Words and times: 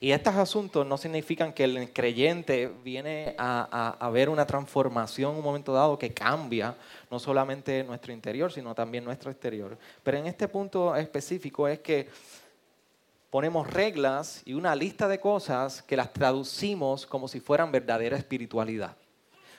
Y 0.00 0.12
estos 0.12 0.36
asuntos 0.36 0.86
no 0.86 0.96
significan 0.96 1.52
que 1.52 1.64
el 1.64 1.92
creyente 1.92 2.70
viene 2.84 3.34
a, 3.36 4.08
ver 4.12 4.28
una 4.28 4.46
transformación 4.46 5.32
en 5.32 5.38
un 5.38 5.44
momento 5.44 5.72
dado 5.72 5.98
que 5.98 6.14
cambia 6.14 6.76
no 7.10 7.18
solamente 7.18 7.82
nuestro 7.82 8.12
interior, 8.12 8.52
sino 8.52 8.74
también 8.76 9.04
nuestro 9.04 9.30
exterior. 9.30 9.76
Pero 10.04 10.18
en 10.18 10.26
este 10.26 10.46
punto 10.46 10.94
específico 10.94 11.66
es 11.66 11.80
que 11.80 12.08
ponemos 13.28 13.66
reglas 13.68 14.42
y 14.44 14.54
una 14.54 14.76
lista 14.76 15.08
de 15.08 15.18
cosas 15.18 15.82
que 15.82 15.96
las 15.96 16.12
traducimos 16.12 17.04
como 17.04 17.26
si 17.26 17.40
fueran 17.40 17.72
verdadera 17.72 18.16
espiritualidad. 18.16 18.96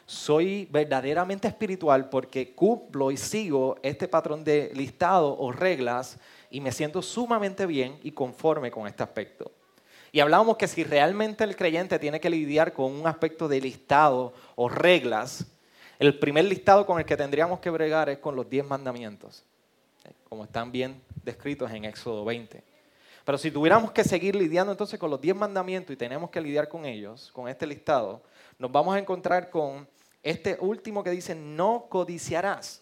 Soy 0.05 0.67
verdaderamente 0.71 1.49
espiritual 1.49 2.09
porque 2.09 2.55
cumplo 2.55 3.11
y 3.11 3.17
sigo 3.17 3.77
este 3.83 4.07
patrón 4.07 4.45
de 4.45 4.71
listado 4.73 5.37
o 5.37 5.51
reglas 5.51 6.17
y 6.49 6.61
me 6.61 6.71
siento 6.71 7.01
sumamente 7.01 7.65
bien 7.65 7.99
y 8.01 8.11
conforme 8.13 8.71
con 8.71 8.87
este 8.87 9.03
aspecto. 9.03 9.51
Y 10.11 10.19
hablábamos 10.19 10.57
que 10.57 10.67
si 10.67 10.83
realmente 10.83 11.43
el 11.43 11.55
creyente 11.55 11.99
tiene 11.99 12.19
que 12.19 12.29
lidiar 12.29 12.73
con 12.73 12.91
un 12.91 13.07
aspecto 13.07 13.47
de 13.47 13.61
listado 13.61 14.33
o 14.55 14.69
reglas, 14.69 15.45
el 15.99 16.17
primer 16.17 16.45
listado 16.45 16.85
con 16.85 16.99
el 16.99 17.05
que 17.05 17.17
tendríamos 17.17 17.59
que 17.59 17.69
bregar 17.69 18.09
es 18.09 18.19
con 18.19 18.35
los 18.35 18.49
diez 18.49 18.65
mandamientos, 18.65 19.43
como 20.27 20.45
están 20.45 20.71
bien 20.71 21.01
descritos 21.23 21.69
en 21.71 21.85
Éxodo 21.85 22.25
20. 22.25 22.63
Pero 23.25 23.37
si 23.37 23.51
tuviéramos 23.51 23.91
que 23.91 24.03
seguir 24.03 24.35
lidiando 24.35 24.71
entonces 24.71 24.99
con 24.99 25.11
los 25.11 25.21
diez 25.21 25.35
mandamientos 25.35 25.93
y 25.93 25.97
tenemos 25.97 26.31
que 26.31 26.41
lidiar 26.41 26.67
con 26.67 26.85
ellos, 26.85 27.31
con 27.31 27.47
este 27.47 27.67
listado, 27.67 28.23
nos 28.57 28.71
vamos 28.71 28.95
a 28.95 28.99
encontrar 28.99 29.49
con 29.49 29.87
este 30.23 30.57
último 30.59 31.03
que 31.03 31.11
dice, 31.11 31.35
no 31.35 31.85
codiciarás. 31.89 32.81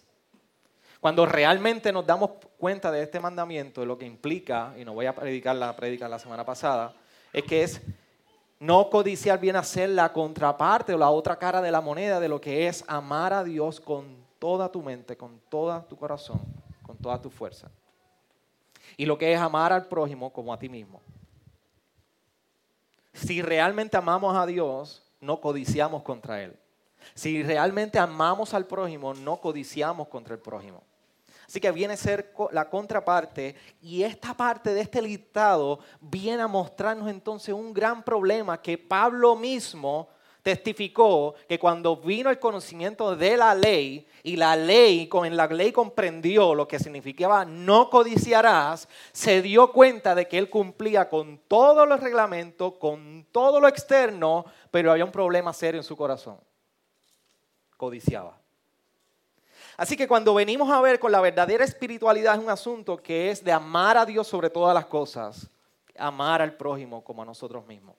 Cuando 1.02 1.26
realmente 1.26 1.91
nos 1.91 2.05
damos 2.05 2.32
cuenta 2.57 2.91
de 2.91 3.04
este 3.04 3.20
mandamiento, 3.20 3.82
de 3.82 3.88
lo 3.88 3.98
que 3.98 4.05
implica, 4.05 4.73
y 4.77 4.85
no 4.85 4.94
voy 4.94 5.05
a 5.05 5.13
predicar 5.13 5.55
la 5.55 5.76
predica 5.76 6.07
la 6.07 6.18
semana 6.18 6.46
pasada, 6.46 6.96
es 7.34 7.44
que 7.44 7.63
es 7.63 7.81
no 8.59 8.90
codiciar 8.90 9.40
viene 9.40 9.59
a 9.59 9.63
ser 9.63 9.90
la 9.90 10.12
contraparte 10.12 10.94
o 10.94 10.98
la 10.98 11.09
otra 11.09 11.38
cara 11.38 11.62
de 11.62 11.71
la 11.71 11.82
moneda 11.82 12.20
de 12.20 12.27
lo 12.27 12.41
que 12.41 12.68
es 12.68 12.84
amar 12.88 13.34
a 13.34 13.43
Dios 13.43 13.79
con 13.79 14.26
toda 14.40 14.71
tu 14.71 14.82
mente, 14.82 15.15
con 15.15 15.40
todo 15.49 15.79
tu 15.84 15.96
corazón, 15.98 16.41
con 16.82 16.98
toda 16.98 17.21
tu 17.21 17.29
fuerza. 17.29 17.70
Y 18.96 19.05
lo 19.05 19.18
que 19.18 19.32
es 19.32 19.40
amar 19.40 19.74
al 19.74 19.87
prójimo 19.87 20.32
como 20.32 20.54
a 20.54 20.57
ti 20.57 20.70
mismo. 20.70 21.02
Si 23.13 23.41
realmente 23.41 23.98
amamos 23.98 24.35
a 24.35 24.46
Dios, 24.46 25.04
no 25.21 25.41
codiciamos 25.41 26.04
contra 26.04 26.41
Él. 26.41 26.57
Si 27.13 27.43
realmente 27.43 27.99
amamos 27.99 28.54
al 28.54 28.65
prójimo, 28.65 29.13
no 29.13 29.37
codiciamos 29.37 30.07
contra 30.07 30.34
el 30.34 30.40
prójimo. 30.40 30.84
Así 31.48 31.62
que 31.62 31.71
viene 31.71 31.93
a 31.93 31.98
ser 31.98 32.34
la 32.51 32.70
contraparte 32.70 33.55
y 33.81 34.03
esta 34.03 34.35
parte 34.35 34.73
de 34.73 34.81
este 34.81 35.01
listado 35.01 35.79
viene 36.01 36.43
a 36.43 36.48
mostrarnos 36.48 37.09
entonces 37.09 37.55
un 37.55 37.73
gran 37.73 38.03
problema 38.03 38.62
que 38.62 38.77
Pablo 38.77 39.35
mismo 39.37 40.09
testificó 40.43 41.35
que 41.48 41.57
cuando 41.57 41.95
vino 41.95 42.29
el 42.29 42.40
conocimiento 42.40 43.15
de 43.15 43.37
la 43.37 43.55
ley 43.55 44.07
y 44.23 44.35
la 44.35 44.57
ley, 44.57 45.07
con 45.07 45.35
la 45.35 45.48
ley 45.48 45.71
comprendió 45.71 46.53
lo 46.53 46.68
que 46.68 46.79
significaba 46.79 47.45
no 47.45 47.90
codiciarás, 47.90 48.90
se 49.13 49.41
dio 49.41 49.71
cuenta 49.71 50.15
de 50.15 50.27
que 50.27 50.37
él 50.37 50.49
cumplía 50.49 51.09
con 51.09 51.40
todos 51.48 51.87
los 51.87 52.01
reglamentos, 52.01 52.73
con 52.73 53.25
todo 53.31 53.62
lo 53.62 53.70
externo, 53.70 54.45
pero 54.70 54.91
había 54.91 55.05
un 55.05 55.12
problema 55.12 55.53
serio 55.53 55.79
en 55.79 55.85
su 55.85 55.95
corazón. 55.95 56.40
Codiciaba. 57.77 58.46
Así 59.78 59.96
que 59.96 60.08
cuando 60.08 60.34
venimos 60.34 60.72
a 60.72 60.82
ver 60.82 61.00
con 61.00 61.12
la 61.12 61.22
verdadera 61.22 61.64
espiritualidad 61.64 62.34
es 62.34 62.44
un 62.44 62.50
asunto 62.50 62.98
que 62.98 63.30
es 63.30 63.44
de 63.44 63.52
amar 63.52 63.96
a 63.96 64.06
Dios 64.08 64.28
sobre 64.28 64.50
todas 64.50 64.74
las 64.74 64.88
cosas, 64.88 65.47
amar 65.96 66.42
al 66.42 66.58
prójimo 66.58 67.03
como 67.03 67.22
a 67.22 67.25
nosotros 67.25 67.66
mismos. 67.68 67.96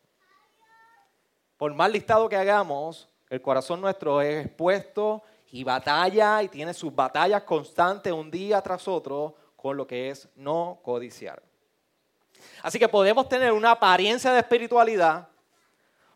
Por 1.56 1.72
más 1.74 1.90
listado 1.90 2.28
que 2.28 2.36
hagamos, 2.36 3.08
el 3.30 3.40
corazón 3.40 3.80
nuestro 3.80 4.20
es 4.20 4.46
expuesto 4.46 5.22
y 5.52 5.62
batalla 5.62 6.42
y 6.42 6.48
tiene 6.48 6.74
sus 6.74 6.92
batallas 6.92 7.44
constantes 7.44 8.12
un 8.12 8.28
día 8.28 8.60
tras 8.60 8.88
otro 8.88 9.36
con 9.56 9.76
lo 9.76 9.86
que 9.86 10.10
es 10.10 10.28
no 10.34 10.80
codiciar. 10.82 11.40
Así 12.62 12.78
que 12.78 12.88
podemos 12.88 13.28
tener 13.28 13.52
una 13.52 13.72
apariencia 13.72 14.32
de 14.32 14.40
espiritualidad, 14.40 15.28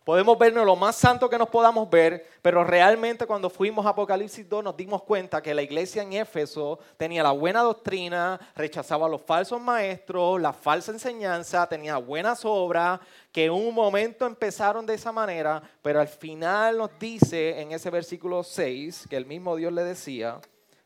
Podemos 0.04 0.36
vernos 0.36 0.66
lo 0.66 0.74
más 0.74 0.96
santo 0.96 1.30
que 1.30 1.38
nos 1.38 1.48
podamos 1.48 1.88
ver, 1.88 2.26
pero 2.42 2.64
realmente 2.64 3.24
cuando 3.24 3.48
fuimos 3.48 3.86
a 3.86 3.90
Apocalipsis 3.90 4.48
2 4.48 4.64
nos 4.64 4.76
dimos 4.76 5.04
cuenta 5.04 5.40
que 5.40 5.54
la 5.54 5.62
iglesia 5.62 6.02
en 6.02 6.12
Éfeso 6.14 6.80
tenía 6.96 7.22
la 7.22 7.30
buena 7.30 7.62
doctrina, 7.62 8.40
rechazaba 8.56 9.06
a 9.06 9.08
los 9.08 9.22
falsos 9.22 9.60
maestros, 9.60 10.40
la 10.40 10.52
falsa 10.52 10.90
enseñanza, 10.90 11.68
tenía 11.68 11.98
buenas 11.98 12.44
obras, 12.44 12.98
que 13.30 13.44
en 13.44 13.52
un 13.52 13.72
momento 13.72 14.26
empezaron 14.26 14.84
de 14.84 14.94
esa 14.94 15.12
manera, 15.12 15.62
pero 15.82 16.00
al 16.00 16.08
final 16.08 16.78
nos 16.78 16.98
dice 16.98 17.60
en 17.60 17.70
ese 17.70 17.88
versículo 17.88 18.42
6, 18.42 19.06
que 19.08 19.16
el 19.16 19.24
mismo 19.24 19.54
Dios 19.54 19.72
le 19.72 19.84
decía, 19.84 20.40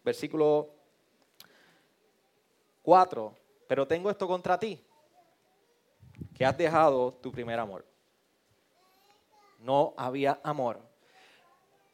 versículo 0.04 0.68
4, 2.82 3.34
pero 3.66 3.86
tengo 3.86 4.10
esto 4.10 4.28
contra 4.28 4.58
ti, 4.58 4.78
que 6.34 6.44
has 6.44 6.58
dejado 6.58 7.14
tu 7.14 7.32
primer 7.32 7.58
amor 7.58 7.95
no 9.66 9.92
había 9.96 10.40
amor. 10.42 10.80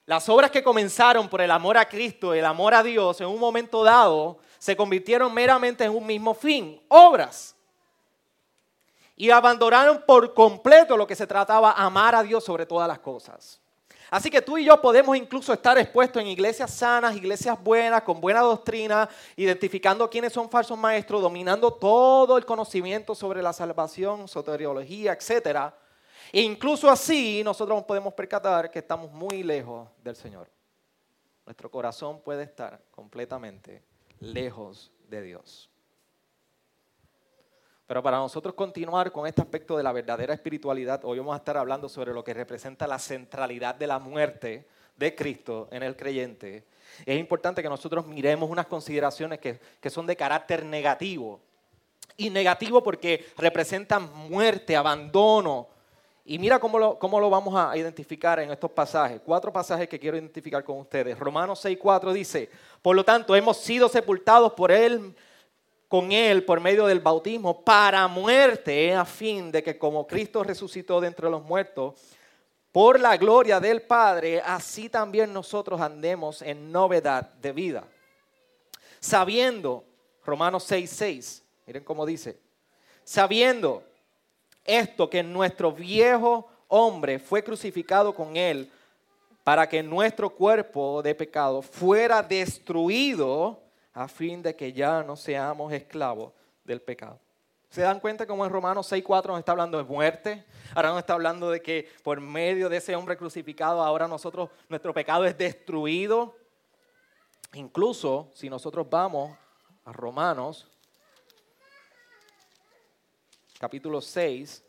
Las 0.05 0.29
obras 0.29 0.51
que 0.51 0.63
comenzaron 0.63 1.29
por 1.29 1.41
el 1.41 1.51
amor 1.51 1.79
a 1.79 1.89
Cristo, 1.89 2.35
el 2.35 2.45
amor 2.45 2.75
a 2.75 2.83
Dios, 2.83 3.21
en 3.21 3.29
un 3.29 3.39
momento 3.39 3.83
dado, 3.83 4.39
se 4.59 4.77
convirtieron 4.77 5.33
meramente 5.33 5.85
en 5.85 5.91
un 5.91 6.07
mismo 6.07 6.35
fin, 6.35 6.81
obras. 6.89 7.57
Y 9.17 9.31
abandonaron 9.31 10.05
por 10.07 10.35
completo 10.35 10.97
lo 10.97 11.07
que 11.07 11.17
se 11.17 11.27
trataba, 11.27 11.73
amar 11.73 12.15
a 12.15 12.23
Dios 12.23 12.45
sobre 12.45 12.67
todas 12.67 12.87
las 12.87 12.99
cosas. 12.99 13.61
Así 14.11 14.29
que 14.29 14.43
tú 14.43 14.59
y 14.59 14.65
yo 14.67 14.79
podemos 14.79 15.17
incluso 15.17 15.55
estar 15.55 15.79
expuestos 15.79 16.21
en 16.21 16.29
iglesias 16.29 16.71
sanas, 16.71 17.17
iglesias 17.17 17.57
buenas, 17.63 18.03
con 18.03 18.21
buena 18.21 18.41
doctrina, 18.41 19.09
identificando 19.37 20.11
quiénes 20.11 20.35
son 20.35 20.51
falsos 20.51 20.77
maestros, 20.77 21.23
dominando 21.23 21.73
todo 21.73 22.37
el 22.37 22.45
conocimiento 22.45 23.15
sobre 23.15 23.41
la 23.41 23.55
salvación, 23.55 24.29
soteriología, 24.29 25.13
etcétera. 25.15 25.75
E 26.31 26.43
incluso 26.43 26.91
así 26.91 27.43
nosotros 27.45 27.83
podemos 27.85 28.13
percatar 28.15 28.71
que 28.71 28.79
estamos 28.79 29.11
muy 29.11 29.43
lejos 29.43 29.89
del 30.03 30.15
Señor. 30.15 30.49
Nuestro 31.45 31.71
corazón 31.71 32.21
puede 32.21 32.45
estar 32.45 32.81
completamente 32.91 33.83
lejos 34.21 34.93
de 35.09 35.23
Dios. 35.23 35.69
Pero 37.87 38.03
para 38.03 38.17
nosotros 38.19 38.55
continuar 38.55 39.13
con 39.13 39.27
este 39.27 39.43
aspecto 39.43 39.77
de 39.77 39.83
la 39.83 39.93
verdadera 39.93 40.33
espiritualidad, 40.33 41.05
hoy 41.05 41.19
vamos 41.19 41.35
a 41.35 41.39
estar 41.39 41.57
hablando 41.57 41.89
sobre 41.89 42.15
lo 42.15 42.25
que 42.25 42.33
representa 42.33 42.87
la 42.87 42.99
centralidad 42.99 43.75
de 43.75 43.87
la 43.87 43.99
muerte 43.99 44.67
de 44.97 45.15
Cristo 45.15 45.69
en 45.71 45.83
el 45.83 45.97
creyente. 45.97 46.65
Es 47.05 47.19
importante 47.19 47.63
que 47.63 47.69
nosotros 47.69 48.07
miremos 48.07 48.49
unas 48.49 48.67
consideraciones 48.67 49.41
que, 49.41 49.61
que 49.81 49.91
son 49.91 50.07
de 50.07 50.17
carácter 50.17 50.65
negativo. 50.65 51.41
Y 52.17 52.31
negativo 52.31 52.83
porque 52.83 53.27
representan 53.37 54.11
muerte, 54.29 54.77
abandono, 54.77 55.69
y 56.25 56.39
mira 56.39 56.61
cómo 56.61 56.79
lo, 56.79 56.99
cómo 56.99 57.19
lo, 57.19 57.29
vamos 57.31 57.55
a 57.57 57.77
identificar 57.77 58.39
en 58.39 58.51
estos 58.53 58.71
pasajes. 58.71 59.21
Cuatro 59.25 59.53
pasajes 59.53 59.89
que 59.89 59.99
quiero 59.99 60.17
identificar 60.17 60.63
con 60.63 60.79
ustedes. 60.79 61.19
Romanos 61.19 61.65
6.4 61.65 62.13
dice, 62.13 62.49
por 62.81 62.95
lo 62.95 63.05
tanto, 63.05 63.35
hemos 63.35 63.57
sido 63.57 63.89
sepultados 63.89 64.53
por 64.53 64.71
Él, 64.71 65.17
con 65.89 66.13
Él, 66.13 66.45
por 66.45 66.61
medio 66.61 66.87
del 66.87 67.01
bautismo, 67.01 67.65
para 67.65 68.07
muerte, 68.07 68.95
a 68.95 69.05
fin 69.05 69.51
de 69.51 69.65
que 69.65 69.77
como 69.77 70.07
Cristo 70.07 70.45
resucitó 70.45 71.01
de 71.01 71.09
entre 71.09 71.29
los 71.29 71.43
muertos, 71.43 71.95
por 72.71 73.01
la 73.01 73.17
gloria 73.17 73.59
del 73.59 73.83
Padre, 73.83 74.41
así 74.41 74.89
también 74.89 75.33
nosotros 75.33 75.81
andemos 75.81 76.41
en 76.41 76.71
novedad 76.71 77.33
de 77.35 77.53
vida. 77.53 77.85
Sabiendo, 79.01 79.85
Romanos 80.25 80.71
6.6, 80.71 81.43
miren 81.67 81.83
cómo 81.83 82.07
dice, 82.07 82.39
sabiendo 83.03 83.83
esto 84.65 85.09
que 85.11 85.23
nuestro 85.23 85.73
viejo 85.73 86.49
hombre 86.69 87.19
fue 87.19 87.43
crucificado 87.43 88.15
con 88.15 88.37
él 88.37 88.71
para 89.45 89.69
que 89.69 89.83
nuestro 89.83 90.31
cuerpo 90.31 91.03
de 91.03 91.15
pecado 91.15 91.63
fuera 91.63 92.23
destruido 92.23 93.61
a 93.93 94.09
fin 94.09 94.43
de 94.43 94.55
que 94.55 94.73
ya 94.73 95.03
no 95.03 95.17
seamos 95.17 95.73
esclavos 95.73 96.33
del 96.65 96.81
pecado. 96.81 97.19
¿Se 97.69 97.81
dan 97.81 98.01
cuenta 98.01 98.27
cómo 98.27 98.45
en 98.45 98.53
Romanos 98.53 98.93
6.4 98.93 99.29
nos 99.29 99.39
está 99.39 99.53
hablando 99.53 99.79
de 99.79 99.85
muerte? 99.85 100.45
Ahora 100.75 100.91
nos 100.91 100.99
está 100.99 101.15
hablando 101.15 101.51
de 101.51 101.63
que 101.63 101.89
por 102.03 102.21
medio 102.21 102.69
de 102.69 102.77
ese 102.77 102.95
hombre 102.95 103.17
crucificado 103.17 103.83
ahora 103.83 104.07
nosotros, 104.07 104.51
nuestro 104.69 104.93
pecado 104.93 105.25
es 105.25 105.37
destruido. 105.39 106.37
Incluso 107.55 108.31
si 108.35 108.51
nosotros 108.51 108.89
vamos 108.89 109.37
a 109.85 109.93
Romanos 109.93 110.69
capítulo 113.63 114.01
6. 114.01 114.65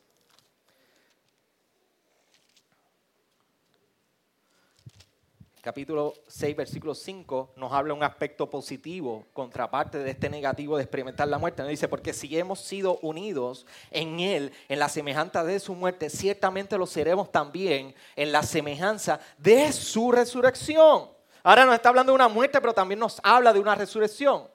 capítulo 5.62 6.13
6, 6.28 6.56
versículo 6.56 6.94
5, 6.94 7.54
nos 7.56 7.72
habla 7.72 7.95
un 7.95 8.04
aspecto 8.04 8.50
positivo, 8.50 9.25
contraparte 9.34 9.98
de 9.98 10.12
este 10.12 10.30
negativo 10.30 10.78
de 10.78 10.84
experimentar 10.84 11.28
la 11.28 11.40
muerte. 11.40 11.63
Nos 11.63 11.72
dice, 11.72 11.88
porque 11.88 12.13
si 12.13 12.38
hemos 12.38 12.60
sido 12.60 13.00
unidos 13.00 13.66
en 13.90 14.19
Él, 14.19 14.51
en 14.69 14.78
la 14.78 14.90
semejanza 14.90 15.44
de 15.44 15.60
su 15.60 15.74
muerte, 15.74 16.12
ciertamente 16.12 16.78
lo 16.78 16.86
seremos 16.86 17.31
también 17.31 17.96
en 18.16 18.31
la 18.31 18.44
semejanza 18.44 19.19
de 19.39 19.72
su 19.72 20.12
resurrección. 20.12 21.10
Ahora 21.42 21.66
nos 21.66 21.74
está 21.74 21.89
hablando 21.89 22.12
de 22.12 22.18
una 22.18 22.28
muerte, 22.28 22.62
pero 22.62 22.74
también 22.74 23.00
nos 23.00 23.19
habla 23.24 23.54
de 23.54 23.60
una 23.60 23.74
resurrección. 23.74 24.54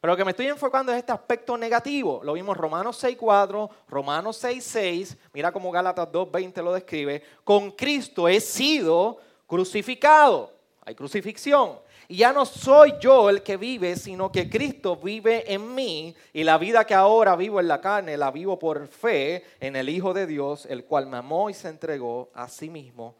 Pero 0.00 0.12
lo 0.12 0.16
que 0.16 0.24
me 0.24 0.30
estoy 0.30 0.46
enfocando 0.46 0.92
es 0.92 0.98
este 0.98 1.12
aspecto 1.12 1.56
negativo. 1.56 2.20
Lo 2.22 2.34
vimos 2.34 2.56
Romanos 2.56 3.02
6.4, 3.02 3.68
Romanos 3.88 4.42
6.6, 4.42 5.16
mira 5.32 5.50
cómo 5.50 5.70
Gálatas 5.70 6.08
2.20 6.10 6.62
lo 6.62 6.72
describe. 6.72 7.22
Con 7.42 7.72
Cristo 7.72 8.28
he 8.28 8.40
sido 8.40 9.18
crucificado. 9.46 10.52
Hay 10.84 10.94
crucifixión. 10.94 11.78
Y 12.10 12.18
ya 12.18 12.32
no 12.32 12.46
soy 12.46 12.94
yo 13.00 13.28
el 13.28 13.42
que 13.42 13.58
vive, 13.58 13.94
sino 13.96 14.32
que 14.32 14.48
Cristo 14.48 14.96
vive 14.96 15.52
en 15.52 15.74
mí. 15.74 16.14
Y 16.32 16.42
la 16.42 16.56
vida 16.56 16.86
que 16.86 16.94
ahora 16.94 17.36
vivo 17.36 17.60
en 17.60 17.68
la 17.68 17.82
carne, 17.82 18.16
la 18.16 18.30
vivo 18.30 18.58
por 18.58 18.86
fe 18.86 19.44
en 19.60 19.76
el 19.76 19.90
Hijo 19.90 20.14
de 20.14 20.26
Dios, 20.26 20.64
el 20.66 20.86
cual 20.86 21.06
me 21.06 21.18
amó 21.18 21.50
y 21.50 21.54
se 21.54 21.68
entregó 21.68 22.30
a 22.32 22.48
sí 22.48 22.70
mismo 22.70 23.14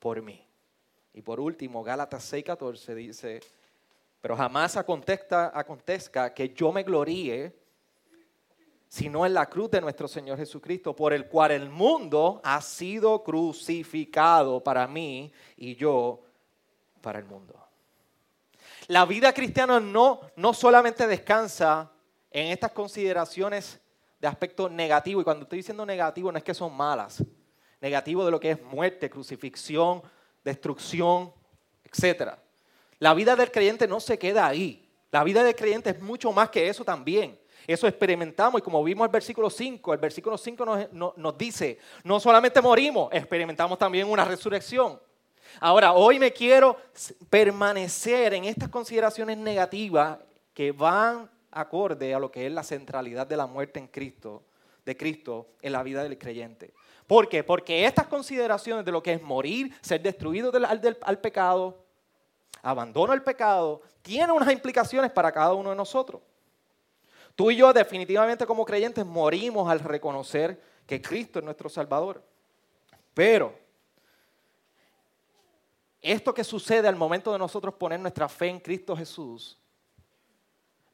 por 0.00 0.20
mí. 0.22 0.44
Y 1.14 1.22
por 1.22 1.38
último, 1.38 1.84
Gálatas 1.84 2.32
6:14 2.32 2.94
dice, 2.94 3.40
pero 4.22 4.36
jamás 4.36 4.76
acontezca 4.78 6.32
que 6.32 6.54
yo 6.54 6.72
me 6.72 6.84
gloríe 6.84 7.60
sino 8.92 9.24
en 9.24 9.32
la 9.32 9.46
cruz 9.46 9.70
de 9.70 9.80
nuestro 9.80 10.06
Señor 10.06 10.36
Jesucristo, 10.36 10.94
por 10.94 11.14
el 11.14 11.26
cual 11.26 11.52
el 11.52 11.70
mundo 11.70 12.42
ha 12.44 12.60
sido 12.60 13.24
crucificado 13.24 14.62
para 14.62 14.86
mí 14.86 15.32
y 15.56 15.74
yo 15.76 16.20
para 17.00 17.18
el 17.18 17.24
mundo. 17.24 17.54
La 18.88 19.06
vida 19.06 19.32
cristiana 19.32 19.80
no, 19.80 20.20
no 20.36 20.52
solamente 20.52 21.06
descansa 21.06 21.90
en 22.30 22.48
estas 22.48 22.72
consideraciones 22.72 23.80
de 24.20 24.28
aspecto 24.28 24.68
negativo, 24.68 25.22
y 25.22 25.24
cuando 25.24 25.44
estoy 25.44 25.60
diciendo 25.60 25.86
negativo 25.86 26.30
no 26.30 26.36
es 26.36 26.44
que 26.44 26.52
son 26.52 26.76
malas, 26.76 27.24
negativo 27.80 28.26
de 28.26 28.30
lo 28.30 28.38
que 28.38 28.50
es 28.50 28.62
muerte, 28.62 29.08
crucifixión, 29.08 30.02
destrucción, 30.44 31.32
etc. 31.82 32.34
La 33.02 33.14
vida 33.14 33.34
del 33.34 33.50
creyente 33.50 33.88
no 33.88 33.98
se 33.98 34.16
queda 34.16 34.46
ahí. 34.46 34.88
La 35.10 35.24
vida 35.24 35.42
del 35.42 35.56
creyente 35.56 35.90
es 35.90 36.00
mucho 36.00 36.30
más 36.30 36.50
que 36.50 36.68
eso 36.68 36.84
también. 36.84 37.36
Eso 37.66 37.88
experimentamos 37.88 38.60
y 38.60 38.62
como 38.62 38.84
vimos 38.84 39.04
el 39.04 39.10
versículo 39.10 39.50
5, 39.50 39.92
el 39.92 39.98
versículo 39.98 40.38
5 40.38 40.64
nos, 40.92 41.16
nos, 41.16 41.36
dice, 41.36 41.80
no 42.04 42.20
solamente 42.20 42.62
morimos, 42.62 43.12
experimentamos 43.12 43.76
también 43.76 44.08
una 44.08 44.24
resurrección. 44.24 45.00
Ahora, 45.58 45.94
hoy 45.94 46.20
me 46.20 46.32
quiero 46.32 46.76
permanecer 47.28 48.34
en 48.34 48.44
estas 48.44 48.68
consideraciones 48.68 49.36
negativas 49.36 50.20
que 50.54 50.70
van 50.70 51.28
acorde 51.50 52.14
a 52.14 52.20
lo 52.20 52.30
que 52.30 52.46
es 52.46 52.52
la 52.52 52.62
centralidad 52.62 53.26
de 53.26 53.36
la 53.36 53.48
muerte 53.48 53.80
en 53.80 53.88
Cristo, 53.88 54.44
de 54.86 54.96
Cristo 54.96 55.48
en 55.60 55.72
la 55.72 55.82
vida 55.82 56.04
del 56.04 56.18
creyente. 56.18 56.72
¿Por 57.08 57.28
qué? 57.28 57.42
Porque 57.42 57.84
estas 57.84 58.06
consideraciones 58.06 58.84
de 58.84 58.92
lo 58.92 59.02
que 59.02 59.14
es 59.14 59.22
morir, 59.22 59.74
ser 59.80 60.00
destruido 60.00 60.52
al, 60.54 60.96
al 61.02 61.18
pecado, 61.18 61.81
abandono 62.62 63.12
al 63.12 63.22
pecado, 63.22 63.82
tienen 64.00 64.30
unas 64.30 64.52
implicaciones 64.52 65.10
para 65.10 65.32
cada 65.32 65.52
uno 65.52 65.70
de 65.70 65.76
nosotros. 65.76 66.22
Tú 67.34 67.50
y 67.50 67.56
yo 67.56 67.72
definitivamente 67.72 68.46
como 68.46 68.64
creyentes 68.64 69.04
morimos 69.04 69.70
al 69.70 69.80
reconocer 69.80 70.60
que 70.86 71.00
Cristo 71.00 71.38
es 71.38 71.44
nuestro 71.44 71.68
Salvador. 71.68 72.22
Pero 73.14 73.58
esto 76.00 76.34
que 76.34 76.44
sucede 76.44 76.88
al 76.88 76.96
momento 76.96 77.32
de 77.32 77.38
nosotros 77.38 77.74
poner 77.74 78.00
nuestra 78.00 78.28
fe 78.28 78.48
en 78.48 78.60
Cristo 78.60 78.96
Jesús, 78.96 79.58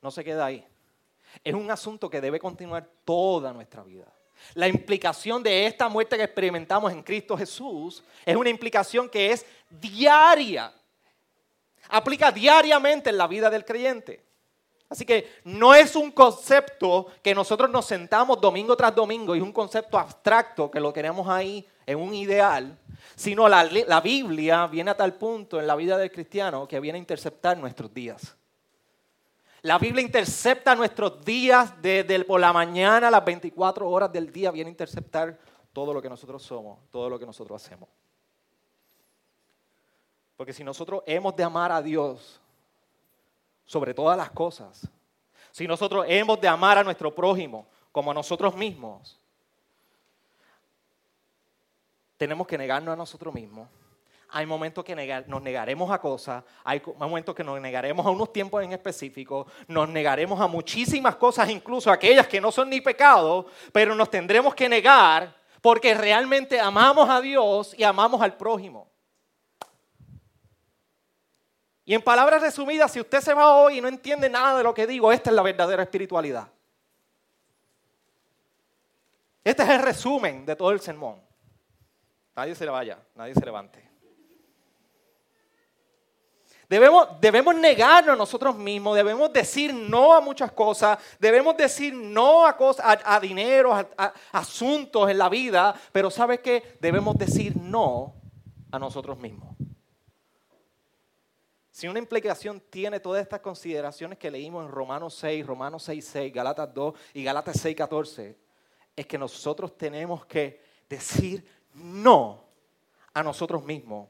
no 0.02 0.10
se 0.10 0.22
queda 0.22 0.46
ahí. 0.46 0.66
Es 1.42 1.54
un 1.54 1.70
asunto 1.70 2.08
que 2.08 2.20
debe 2.20 2.38
continuar 2.38 2.88
toda 3.04 3.52
nuestra 3.52 3.82
vida. 3.82 4.06
La 4.54 4.68
implicación 4.68 5.42
de 5.42 5.66
esta 5.66 5.88
muerte 5.88 6.16
que 6.16 6.22
experimentamos 6.22 6.92
en 6.92 7.02
Cristo 7.02 7.36
Jesús 7.36 8.04
es 8.24 8.36
una 8.36 8.50
implicación 8.50 9.08
que 9.08 9.32
es 9.32 9.44
diaria. 9.68 10.72
Aplica 11.90 12.30
diariamente 12.32 13.10
en 13.10 13.18
la 13.18 13.26
vida 13.26 13.50
del 13.50 13.64
creyente. 13.64 14.28
Así 14.88 15.04
que 15.04 15.40
no 15.44 15.74
es 15.74 15.94
un 15.96 16.10
concepto 16.10 17.08
que 17.22 17.34
nosotros 17.34 17.68
nos 17.70 17.84
sentamos 17.84 18.40
domingo 18.40 18.74
tras 18.74 18.94
domingo 18.94 19.34
y 19.34 19.38
es 19.38 19.44
un 19.44 19.52
concepto 19.52 19.98
abstracto 19.98 20.70
que 20.70 20.80
lo 20.80 20.92
queremos 20.92 21.28
ahí 21.28 21.66
en 21.84 21.98
un 21.98 22.14
ideal, 22.14 22.78
sino 23.14 23.48
la, 23.48 24.00
Biblia 24.00 24.66
viene 24.66 24.90
a 24.90 24.96
tal 24.96 25.14
punto 25.14 25.60
en 25.60 25.66
la 25.66 25.76
vida 25.76 25.98
del 25.98 26.10
cristiano 26.10 26.66
que 26.66 26.80
viene 26.80 26.96
a 26.96 27.00
interceptar 27.00 27.58
nuestros 27.58 27.92
días. 27.92 28.34
La 29.62 29.78
Biblia 29.78 30.02
intercepta 30.02 30.74
nuestros 30.74 31.22
días 31.22 31.74
desde 31.82 32.24
por 32.24 32.40
la 32.40 32.52
mañana, 32.52 33.10
las 33.10 33.24
24 33.24 33.88
horas 33.88 34.10
del 34.10 34.32
día, 34.32 34.50
viene 34.50 34.68
a 34.68 34.70
interceptar 34.70 35.38
todo 35.72 35.92
lo 35.92 36.00
que 36.00 36.08
nosotros 36.08 36.42
somos, 36.42 36.78
todo 36.90 37.10
lo 37.10 37.18
que 37.18 37.26
nosotros 37.26 37.62
hacemos. 37.62 37.88
Porque 40.38 40.54
si 40.54 40.64
nosotros 40.64 41.02
hemos 41.04 41.36
de 41.36 41.42
amar 41.42 41.70
a 41.72 41.82
Dios 41.82 42.40
sobre 43.68 43.92
todas 43.92 44.16
las 44.16 44.30
cosas. 44.30 44.88
Si 45.52 45.68
nosotros 45.68 46.06
hemos 46.08 46.40
de 46.40 46.48
amar 46.48 46.78
a 46.78 46.84
nuestro 46.84 47.14
prójimo 47.14 47.66
como 47.92 48.10
a 48.10 48.14
nosotros 48.14 48.56
mismos, 48.56 49.20
tenemos 52.16 52.46
que 52.46 52.56
negarnos 52.56 52.94
a 52.94 52.96
nosotros 52.96 53.34
mismos. 53.34 53.68
Hay 54.30 54.46
momentos 54.46 54.84
que 54.84 54.94
nos 55.26 55.42
negaremos 55.42 55.90
a 55.90 55.98
cosas, 55.98 56.44
hay 56.62 56.80
momentos 56.96 57.34
que 57.34 57.44
nos 57.44 57.60
negaremos 57.60 58.06
a 58.06 58.10
unos 58.10 58.32
tiempos 58.32 58.62
en 58.62 58.72
específico, 58.72 59.46
nos 59.66 59.88
negaremos 59.88 60.40
a 60.40 60.46
muchísimas 60.46 61.16
cosas, 61.16 61.50
incluso 61.50 61.90
aquellas 61.90 62.28
que 62.28 62.40
no 62.40 62.52
son 62.52 62.70
ni 62.70 62.80
pecado, 62.80 63.46
pero 63.72 63.94
nos 63.94 64.10
tendremos 64.10 64.54
que 64.54 64.68
negar 64.68 65.34
porque 65.60 65.94
realmente 65.94 66.60
amamos 66.60 67.10
a 67.10 67.20
Dios 67.20 67.74
y 67.76 67.82
amamos 67.82 68.22
al 68.22 68.36
prójimo. 68.36 68.88
Y 71.88 71.94
en 71.94 72.02
palabras 72.02 72.42
resumidas, 72.42 72.92
si 72.92 73.00
usted 73.00 73.22
se 73.22 73.32
va 73.32 73.56
hoy 73.56 73.78
y 73.78 73.80
no 73.80 73.88
entiende 73.88 74.28
nada 74.28 74.58
de 74.58 74.62
lo 74.62 74.74
que 74.74 74.86
digo, 74.86 75.10
esta 75.10 75.30
es 75.30 75.36
la 75.36 75.40
verdadera 75.40 75.84
espiritualidad. 75.84 76.46
Este 79.42 79.62
es 79.62 79.68
el 79.70 79.80
resumen 79.80 80.44
de 80.44 80.54
todo 80.54 80.70
el 80.72 80.80
sermón. 80.80 81.18
Nadie 82.36 82.54
se 82.54 82.66
le 82.66 82.70
vaya, 82.72 82.98
nadie 83.14 83.32
se 83.32 83.42
levante. 83.42 83.90
Debemos, 86.68 87.08
debemos 87.22 87.54
negarnos 87.54 88.12
a 88.12 88.18
nosotros 88.18 88.54
mismos, 88.54 88.94
debemos 88.94 89.32
decir 89.32 89.72
no 89.72 90.12
a 90.12 90.20
muchas 90.20 90.52
cosas, 90.52 90.98
debemos 91.18 91.56
decir 91.56 91.94
no 91.94 92.46
a, 92.46 92.54
cosas, 92.54 92.98
a, 93.02 93.18
dinero, 93.18 93.72
a, 93.72 93.88
a 93.96 94.12
asuntos 94.32 95.08
en 95.08 95.16
la 95.16 95.30
vida, 95.30 95.74
pero 95.90 96.10
¿sabe 96.10 96.42
qué? 96.42 96.76
Debemos 96.82 97.16
decir 97.16 97.56
no 97.56 98.14
a 98.70 98.78
nosotros 98.78 99.18
mismos. 99.18 99.57
Si 101.78 101.86
una 101.86 102.00
implicación 102.00 102.60
tiene 102.70 102.98
todas 102.98 103.22
estas 103.22 103.38
consideraciones 103.38 104.18
que 104.18 104.32
leímos 104.32 104.66
en 104.66 104.72
Romanos 104.72 105.14
6, 105.14 105.46
Romanos 105.46 105.84
6, 105.84 106.04
6, 106.04 106.34
Galatas 106.34 106.74
2 106.74 106.92
y 107.14 107.22
Galatas 107.22 107.60
6, 107.60 107.76
14, 107.76 108.36
es 108.96 109.06
que 109.06 109.16
nosotros 109.16 109.78
tenemos 109.78 110.26
que 110.26 110.60
decir 110.88 111.46
no 111.74 112.42
a 113.14 113.22
nosotros 113.22 113.64
mismos 113.64 114.08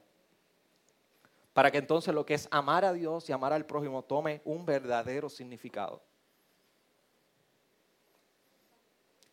para 1.52 1.70
que 1.70 1.76
entonces 1.76 2.14
lo 2.14 2.24
que 2.24 2.32
es 2.32 2.48
amar 2.50 2.86
a 2.86 2.94
Dios 2.94 3.28
y 3.28 3.32
amar 3.32 3.52
al 3.52 3.66
prójimo 3.66 4.02
tome 4.02 4.40
un 4.46 4.64
verdadero 4.64 5.28
significado. 5.28 6.00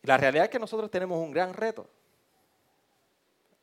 La 0.02 0.18
realidad 0.18 0.44
es 0.44 0.50
que 0.50 0.58
nosotros 0.58 0.90
tenemos 0.90 1.18
un 1.18 1.30
gran 1.30 1.54
reto. 1.54 1.88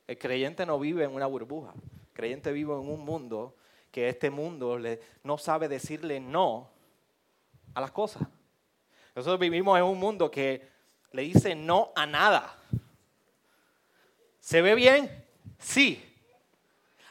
El 0.07 0.17
creyente 0.17 0.65
no 0.65 0.79
vive 0.79 1.03
en 1.03 1.13
una 1.13 1.27
burbuja. 1.27 1.73
El 1.75 2.13
creyente 2.13 2.51
vive 2.51 2.73
en 2.73 2.89
un 2.89 3.01
mundo 3.01 3.53
que 3.93 4.09
este 4.09 4.31
mundo 4.31 4.79
no 5.21 5.37
sabe 5.37 5.67
decirle 5.67 6.19
no 6.19 6.67
a 7.75 7.79
las 7.79 7.91
cosas. 7.91 8.23
Nosotros 9.13 9.39
vivimos 9.39 9.77
en 9.77 9.83
un 9.83 9.99
mundo 9.99 10.31
que 10.31 10.67
le 11.11 11.21
dice 11.21 11.53
no 11.53 11.91
a 11.95 12.07
nada. 12.07 12.57
¿Se 14.39 14.63
ve 14.63 14.73
bien? 14.73 15.23
Sí. 15.59 16.03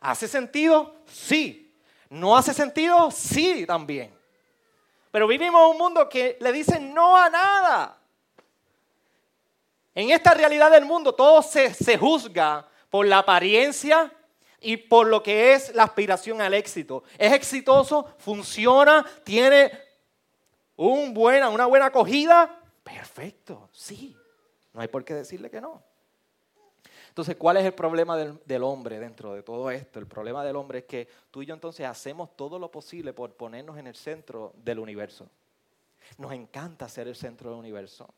¿Hace 0.00 0.26
sentido? 0.26 0.96
Sí. 1.06 1.72
¿No 2.10 2.36
hace 2.36 2.52
sentido? 2.52 3.12
Sí 3.12 3.64
también. 3.64 4.12
Pero 5.12 5.28
vivimos 5.28 5.62
en 5.62 5.70
un 5.70 5.78
mundo 5.78 6.08
que 6.08 6.36
le 6.40 6.50
dice 6.50 6.80
no 6.80 7.16
a 7.16 7.30
nada. 7.30 7.96
En 9.94 10.10
esta 10.10 10.34
realidad 10.34 10.72
del 10.72 10.84
mundo 10.84 11.14
todo 11.14 11.42
se, 11.42 11.72
se 11.74 11.96
juzga 11.96 12.66
por 12.90 13.06
la 13.06 13.18
apariencia, 13.18 14.12
y 14.62 14.76
por 14.76 15.06
lo 15.06 15.22
que 15.22 15.54
es 15.54 15.74
la 15.74 15.84
aspiración 15.84 16.40
al 16.40 16.54
éxito. 16.54 17.04
Es 17.18 17.32
exitoso, 17.32 18.14
funciona, 18.18 19.04
tiene 19.24 19.70
una 20.76 21.66
buena 21.66 21.86
acogida. 21.86 22.60
Perfecto, 22.82 23.68
sí. 23.72 24.16
No 24.72 24.80
hay 24.80 24.88
por 24.88 25.04
qué 25.04 25.14
decirle 25.14 25.50
que 25.50 25.60
no. 25.60 25.82
Entonces, 27.08 27.36
¿cuál 27.36 27.58
es 27.58 27.64
el 27.64 27.74
problema 27.74 28.16
del, 28.16 28.40
del, 28.46 28.62
hombre 28.62 28.98
dentro 28.98 29.34
de 29.34 29.42
todo 29.42 29.70
esto? 29.70 29.98
El 29.98 30.06
problema 30.06 30.42
del 30.42 30.56
hombre 30.56 30.78
es 30.78 30.84
que 30.86 31.06
tú 31.30 31.42
y 31.42 31.46
yo 31.46 31.52
entonces 31.52 31.86
hacemos 31.86 32.34
todo 32.36 32.58
lo 32.58 32.70
posible 32.70 33.12
por 33.12 33.34
ponernos 33.34 33.76
en 33.76 33.86
el 33.86 33.94
centro 33.94 34.54
del 34.56 34.78
universo. 34.78 35.28
Nos 36.16 36.32
encanta 36.32 36.88
ser 36.88 37.08
el 37.08 37.14
centro 37.14 37.50
del 37.50 37.58
universo. 37.58 38.08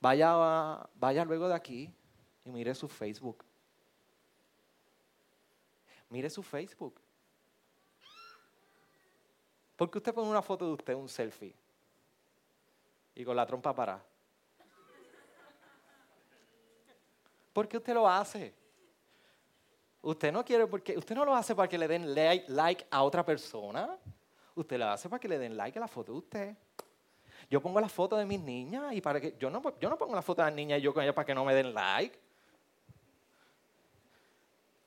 Vaya, 0.00 0.88
vaya 0.94 1.24
luego 1.24 1.48
de 1.48 1.54
aquí 1.54 1.92
y 2.44 2.50
mire 2.50 2.74
su 2.74 2.88
Facebook. 2.88 3.44
Mire 6.12 6.28
su 6.28 6.42
Facebook. 6.42 7.00
¿Por 9.74 9.90
qué 9.90 9.96
usted 9.96 10.12
pone 10.12 10.28
una 10.28 10.42
foto 10.42 10.66
de 10.66 10.72
usted, 10.72 10.92
un 10.92 11.08
selfie? 11.08 11.54
Y 13.14 13.24
con 13.24 13.34
la 13.34 13.46
trompa 13.46 13.74
para. 13.74 13.98
¿Por 17.54 17.66
qué 17.66 17.78
usted 17.78 17.94
lo 17.94 18.06
hace? 18.06 18.52
Usted 20.02 20.30
no 20.30 20.44
quiere 20.44 20.66
porque 20.66 20.98
usted 20.98 21.14
no 21.14 21.24
lo 21.24 21.34
hace 21.34 21.54
para 21.54 21.66
que 21.66 21.78
le 21.78 21.88
den 21.88 22.14
like 22.14 22.86
a 22.90 23.04
otra 23.04 23.24
persona. 23.24 23.98
Usted 24.54 24.78
lo 24.78 24.88
hace 24.88 25.08
para 25.08 25.18
que 25.18 25.28
le 25.28 25.38
den 25.38 25.56
like 25.56 25.78
a 25.78 25.80
la 25.80 25.88
foto 25.88 26.12
de 26.12 26.18
usted. 26.18 26.56
Yo 27.48 27.62
pongo 27.62 27.80
la 27.80 27.88
foto 27.88 28.18
de 28.18 28.26
mis 28.26 28.40
niñas 28.40 28.92
y 28.92 29.00
para 29.00 29.18
que 29.18 29.34
yo 29.38 29.48
no, 29.48 29.62
yo 29.80 29.88
no 29.88 29.96
pongo 29.96 30.14
la 30.14 30.20
foto 30.20 30.42
de 30.42 30.48
las 30.48 30.54
niñas 30.54 30.78
y 30.78 30.82
yo 30.82 30.92
con 30.92 31.02
ellas 31.02 31.14
para 31.14 31.24
que 31.24 31.34
no 31.34 31.46
me 31.46 31.54
den 31.54 31.72
like. 31.72 32.18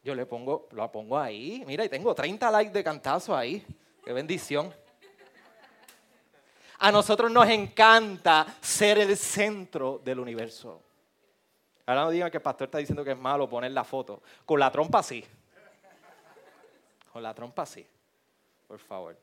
Yo 0.06 0.14
le 0.14 0.28
pongo, 0.28 0.68
lo 0.74 0.92
pongo 0.92 1.18
ahí. 1.18 1.64
Mira, 1.66 1.84
y 1.84 1.90
tengo 1.90 2.14
30 2.14 2.52
likes 2.52 2.72
de 2.72 2.84
cantazo 2.84 3.36
ahí. 3.36 3.66
Qué 4.04 4.14
bendición. 4.14 4.72
A 6.78 6.92
nosotros 6.92 7.32
nos 7.32 7.50
encanta 7.50 8.46
ser 8.62 9.00
el 9.00 9.18
centro 9.18 10.00
del 10.06 10.20
universo. 10.20 10.80
Ahora 11.88 12.04
no 12.04 12.12
digan 12.12 12.30
que 12.30 12.38
el 12.38 12.44
pastor 12.44 12.66
está 12.66 12.78
diciendo 12.78 13.04
que 13.04 13.14
es 13.14 13.18
malo 13.18 13.50
poner 13.50 13.72
la 13.72 13.84
foto. 13.84 14.22
Con 14.46 14.60
la 14.60 14.72
trompa 14.72 15.02
sí. 15.02 15.26
Con 17.12 17.24
la 17.24 17.34
trompa 17.34 17.66
sí. 17.66 17.84
Por 18.68 18.78
favor. 18.78 19.18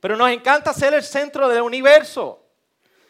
Pero 0.00 0.16
nos 0.16 0.28
encanta 0.28 0.74
ser 0.74 0.92
el 0.92 1.02
centro 1.02 1.48
del 1.48 1.62
universo. 1.62 2.44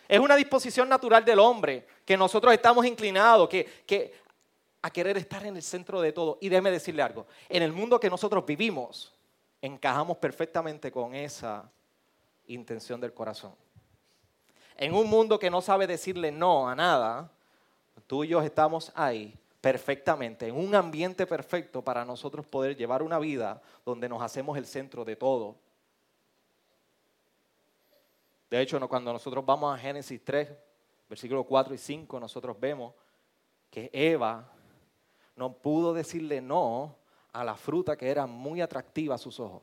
Es 0.06 0.20
una 0.20 0.36
disposición 0.36 0.88
natural 0.88 1.24
del 1.24 1.40
hombre 1.40 1.88
que 2.04 2.16
nosotros 2.16 2.52
estamos 2.52 2.84
inclinados 2.84 3.48
que, 3.48 4.23
a 4.84 4.90
querer 4.90 5.16
estar 5.16 5.46
en 5.46 5.56
el 5.56 5.62
centro 5.62 6.02
de 6.02 6.12
todo. 6.12 6.36
Y 6.42 6.50
déjeme 6.50 6.70
decirle 6.70 7.00
algo. 7.00 7.26
En 7.48 7.62
el 7.62 7.72
mundo 7.72 7.98
que 7.98 8.10
nosotros 8.10 8.44
vivimos, 8.44 9.14
encajamos 9.62 10.18
perfectamente 10.18 10.92
con 10.92 11.14
esa 11.14 11.70
intención 12.48 13.00
del 13.00 13.14
corazón. 13.14 13.54
En 14.76 14.92
un 14.92 15.08
mundo 15.08 15.38
que 15.38 15.48
no 15.48 15.62
sabe 15.62 15.86
decirle 15.86 16.30
no 16.30 16.68
a 16.68 16.74
nada, 16.74 17.30
Tú 18.06 18.24
y 18.24 18.28
yo 18.28 18.42
estamos 18.42 18.92
ahí 18.94 19.34
perfectamente, 19.60 20.48
en 20.48 20.56
un 20.56 20.74
ambiente 20.74 21.26
perfecto 21.26 21.80
para 21.80 22.04
nosotros 22.04 22.46
poder 22.46 22.76
llevar 22.76 23.02
una 23.02 23.18
vida 23.18 23.62
donde 23.86 24.08
nos 24.08 24.20
hacemos 24.22 24.58
el 24.58 24.66
centro 24.66 25.06
de 25.06 25.16
todo. 25.16 25.56
De 28.50 28.60
hecho, 28.60 28.78
cuando 28.88 29.10
nosotros 29.10 29.44
vamos 29.46 29.74
a 29.74 29.78
Génesis 29.78 30.22
3, 30.22 30.50
versículos 31.08 31.46
4 31.48 31.72
y 31.72 31.78
5, 31.78 32.20
nosotros 32.20 32.60
vemos 32.60 32.92
que 33.70 33.88
Eva 33.90 34.53
no 35.36 35.52
pudo 35.52 35.92
decirle 35.92 36.40
no 36.40 36.96
a 37.32 37.44
la 37.44 37.56
fruta 37.56 37.96
que 37.96 38.08
era 38.10 38.26
muy 38.26 38.60
atractiva 38.60 39.16
a 39.16 39.18
sus 39.18 39.40
ojos. 39.40 39.62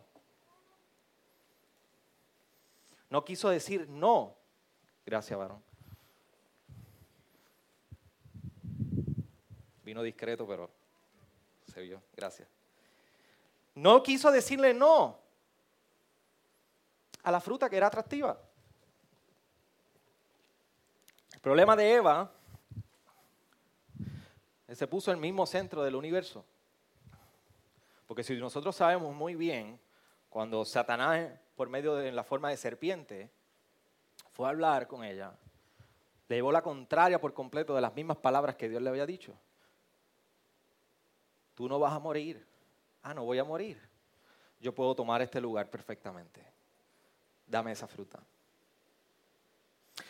No 3.10 3.24
quiso 3.24 3.50
decir 3.50 3.88
no. 3.90 4.36
Gracias, 5.06 5.38
varón. 5.38 5.62
Vino 9.84 10.02
discreto, 10.04 10.48
pero 10.48 10.70
se 11.66 11.82
vio. 11.82 12.02
Gracias. 12.16 12.48
No 13.76 14.04
quiso 14.04 14.32
decirle 14.32 14.74
no 14.74 15.20
a 17.24 17.32
la 17.32 17.40
fruta 17.40 17.70
que 17.70 17.78
era 17.78 17.88
atractiva. 17.88 18.40
El 21.34 21.40
problema 21.40 21.76
de 21.76 21.94
Eva 21.96 22.32
se 24.74 24.88
puso 24.88 25.12
el 25.12 25.18
mismo 25.18 25.46
centro 25.46 25.84
del 25.84 25.96
universo. 25.96 26.46
Porque 28.08 28.24
si 28.24 28.36
nosotros 28.36 28.76
sabemos 28.76 29.16
muy 29.16 29.36
bien, 29.36 29.80
cuando 30.30 30.66
Satanás, 30.66 31.32
por 31.56 31.70
medio 31.70 31.96
de 31.96 32.12
la 32.12 32.24
forma 32.24 32.50
de 32.50 32.58
serpiente, 32.58 33.30
fue 34.34 34.48
a 34.48 34.50
hablar 34.50 34.88
con 34.88 35.04
ella, 35.04 35.34
le 36.28 36.36
llevó 36.36 36.52
la 36.52 36.62
contraria 36.62 37.20
por 37.20 37.34
completo 37.34 37.76
de 37.76 37.82
las 37.82 37.94
mismas 37.94 38.18
palabras 38.18 38.56
que 38.56 38.70
Dios 38.70 38.82
le 38.82 38.90
había 38.90 39.06
dicho 39.06 39.36
tú 41.62 41.70
no 41.70 41.78
vas 41.78 41.94
a 41.94 42.00
morir. 42.00 42.44
Ah, 43.04 43.14
no 43.14 43.24
voy 43.24 43.38
a 43.38 43.44
morir. 43.44 43.80
Yo 44.60 44.74
puedo 44.74 44.96
tomar 44.96 45.22
este 45.22 45.40
lugar 45.40 45.70
perfectamente. 45.70 46.44
Dame 47.46 47.72
esa 47.72 47.86
fruta. 47.86 48.20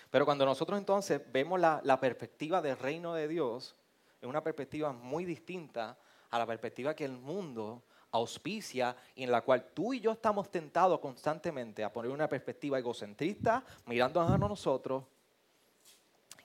Pero 0.10 0.24
cuando 0.24 0.46
nosotros 0.46 0.80
entonces 0.80 1.22
vemos 1.30 1.60
la, 1.60 1.82
la 1.84 2.00
perspectiva 2.00 2.62
del 2.62 2.78
reino 2.78 3.14
de 3.14 3.28
Dios, 3.28 3.76
es 4.22 4.28
una 4.28 4.44
perspectiva 4.44 4.94
muy 4.94 5.26
distinta 5.26 5.98
a 6.30 6.40
la 6.40 6.46
perspectiva 6.46 6.96
que 6.96 7.06
el 7.06 7.18
mundo 7.18 7.82
auspicia 8.12 8.96
y 9.16 9.24
en 9.24 9.32
la 9.32 9.42
cual 9.42 9.70
tú 9.74 9.94
y 9.94 10.00
yo 10.00 10.12
estamos 10.12 10.52
tentados 10.52 11.00
constantemente 11.00 11.84
a 11.84 11.92
poner 11.92 12.12
una 12.12 12.28
perspectiva 12.28 12.78
egocentrista, 12.78 13.64
mirando 13.86 14.22
a 14.22 14.38
nosotros, 14.38 15.04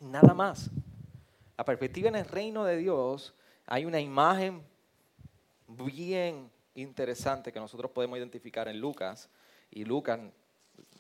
y 0.00 0.06
nada 0.06 0.34
más. 0.34 0.70
La 1.56 1.64
perspectiva 1.64 2.08
en 2.08 2.16
el 2.16 2.26
reino 2.26 2.64
de 2.64 2.76
Dios, 2.76 3.34
hay 3.66 3.84
una 3.84 4.00
imagen 4.00 4.62
bien 5.66 6.50
interesante 6.74 7.52
que 7.52 7.58
nosotros 7.58 7.90
podemos 7.90 8.18
identificar 8.18 8.68
en 8.68 8.78
Lucas. 8.78 9.28
Y 9.70 9.84
Lucas, 9.84 10.20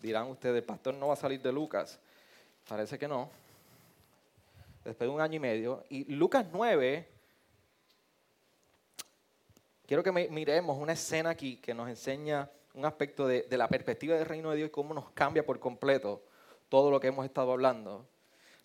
dirán 0.00 0.28
ustedes, 0.28 0.56
el 0.56 0.64
pastor 0.64 0.94
no 0.94 1.08
va 1.08 1.14
a 1.14 1.16
salir 1.16 1.40
de 1.42 1.52
Lucas. 1.52 1.98
Parece 2.66 2.98
que 2.98 3.06
no. 3.06 3.30
Después 4.86 5.08
de 5.08 5.14
un 5.14 5.20
año 5.20 5.36
y 5.36 5.40
medio. 5.40 5.84
Y 5.88 6.04
Lucas 6.14 6.46
9, 6.52 7.08
quiero 9.86 10.02
que 10.02 10.12
miremos 10.12 10.78
una 10.78 10.92
escena 10.92 11.30
aquí 11.30 11.56
que 11.56 11.74
nos 11.74 11.88
enseña 11.88 12.50
un 12.74 12.84
aspecto 12.84 13.26
de, 13.26 13.42
de 13.42 13.58
la 13.58 13.68
perspectiva 13.68 14.16
del 14.16 14.26
reino 14.26 14.50
de 14.50 14.58
Dios 14.58 14.68
y 14.68 14.70
cómo 14.70 14.94
nos 14.94 15.10
cambia 15.10 15.44
por 15.44 15.58
completo 15.58 16.22
todo 16.68 16.90
lo 16.90 17.00
que 17.00 17.08
hemos 17.08 17.24
estado 17.24 17.52
hablando. 17.52 18.06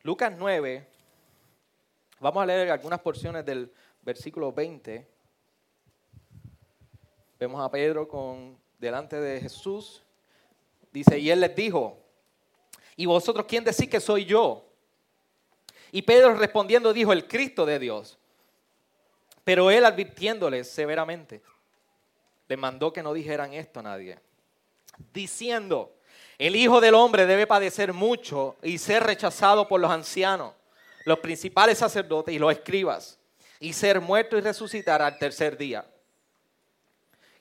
Lucas 0.04 0.34
9, 0.38 0.88
vamos 2.20 2.44
a 2.44 2.46
leer 2.46 2.70
algunas 2.72 3.00
porciones 3.00 3.46
del 3.46 3.72
versículo 4.04 4.52
20 4.52 5.12
Vemos 7.42 7.60
a 7.60 7.72
Pedro 7.72 8.08
con, 8.08 8.56
delante 8.78 9.20
de 9.20 9.42
Jesús. 9.42 10.04
Dice, 10.94 11.18
y 11.18 11.32
él 11.32 11.40
les 11.40 11.56
dijo, 11.56 11.98
¿y 12.96 13.08
vosotros 13.08 13.48
quién 13.50 13.64
decís 13.64 13.90
que 13.90 14.00
soy 14.00 14.26
yo? 14.26 14.71
Y 15.92 16.02
Pedro 16.04 16.36
respondiendo 16.36 16.94
dijo, 16.94 17.12
el 17.12 17.28
Cristo 17.28 17.66
de 17.66 17.80
Dios. 17.80 18.18
Pero 19.44 19.72
él 19.72 19.86
advirtiéndoles 19.86 20.70
severamente, 20.70 21.42
le 22.48 22.58
mandó 22.58 22.94
que 22.94 23.04
no 23.04 23.14
dijeran 23.14 23.54
esto 23.54 23.80
a 23.80 23.84
nadie, 23.84 24.20
diciendo, 25.14 25.96
el 26.38 26.56
Hijo 26.56 26.82
del 26.82 26.96
Hombre 26.96 27.26
debe 27.26 27.48
padecer 27.48 27.94
mucho 27.94 28.58
y 28.62 28.78
ser 28.78 29.04
rechazado 29.04 29.68
por 29.68 29.80
los 29.80 29.90
ancianos, 29.90 30.54
los 31.06 31.20
principales 31.20 31.78
sacerdotes 31.78 32.34
y 32.34 32.40
los 32.40 32.52
escribas, 32.52 33.20
y 33.60 33.74
ser 33.74 34.02
muerto 34.02 34.38
y 34.38 34.42
resucitar 34.42 35.02
al 35.02 35.18
tercer 35.18 35.58
día. 35.58 35.86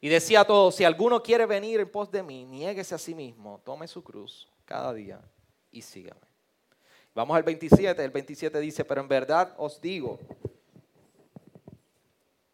Y 0.00 0.08
decía 0.08 0.40
a 0.40 0.46
todos, 0.46 0.74
si 0.76 0.84
alguno 0.84 1.22
quiere 1.22 1.44
venir 1.44 1.80
en 1.80 1.90
pos 1.90 2.10
de 2.10 2.22
mí, 2.22 2.44
niéguese 2.46 2.94
a 2.94 2.98
sí 2.98 3.14
mismo, 3.14 3.60
tome 3.64 3.86
su 3.86 4.02
cruz 4.02 4.48
cada 4.64 4.94
día 4.94 5.20
y 5.70 5.82
sígame. 5.82 6.29
Vamos 7.14 7.36
al 7.36 7.42
27, 7.42 8.04
el 8.04 8.10
27 8.10 8.60
dice, 8.60 8.84
pero 8.84 9.00
en 9.00 9.08
verdad 9.08 9.54
os 9.58 9.80
digo 9.80 10.18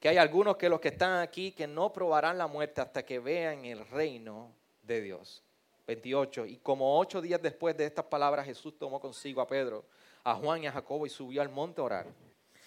que 0.00 0.08
hay 0.08 0.16
algunos 0.16 0.56
que 0.56 0.68
los 0.68 0.80
que 0.80 0.88
están 0.88 1.20
aquí 1.20 1.52
que 1.52 1.66
no 1.66 1.92
probarán 1.92 2.38
la 2.38 2.46
muerte 2.46 2.80
hasta 2.80 3.04
que 3.04 3.18
vean 3.18 3.64
el 3.64 3.86
reino 3.88 4.52
de 4.82 5.02
Dios. 5.02 5.42
28, 5.86 6.46
y 6.46 6.56
como 6.56 6.98
ocho 6.98 7.20
días 7.20 7.40
después 7.40 7.76
de 7.76 7.84
estas 7.84 8.06
palabras 8.06 8.46
Jesús 8.46 8.76
tomó 8.78 8.98
consigo 8.98 9.40
a 9.40 9.46
Pedro, 9.46 9.84
a 10.25 10.34
Juan 10.34 10.64
y 10.64 10.66
a 10.66 10.72
Jacobo 10.72 11.06
y 11.06 11.10
subió 11.10 11.42
al 11.42 11.48
monte 11.48 11.80
a 11.80 11.84
orar. 11.84 12.06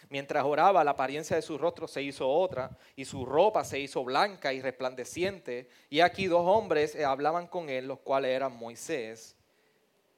Mientras 0.10 0.44
oraba, 0.44 0.84
la 0.84 0.92
apariencia 0.92 1.36
de 1.36 1.42
su 1.42 1.58
rostro 1.58 1.88
se 1.88 2.02
hizo 2.02 2.28
otra 2.28 2.72
y 2.96 3.06
su 3.06 3.26
ropa 3.26 3.64
se 3.64 3.80
hizo 3.80 4.04
blanca 4.04 4.54
y 4.54 4.62
resplandeciente. 4.62 5.70
Y 5.90 6.00
aquí 6.00 6.26
dos 6.26 6.44
hombres 6.46 6.96
eh, 6.96 7.06
hablaban 7.06 7.46
con 7.48 7.70
él, 7.70 7.88
los 7.88 8.00
cuales 8.00 8.32
eran 8.32 8.58
Moisés 8.58 9.36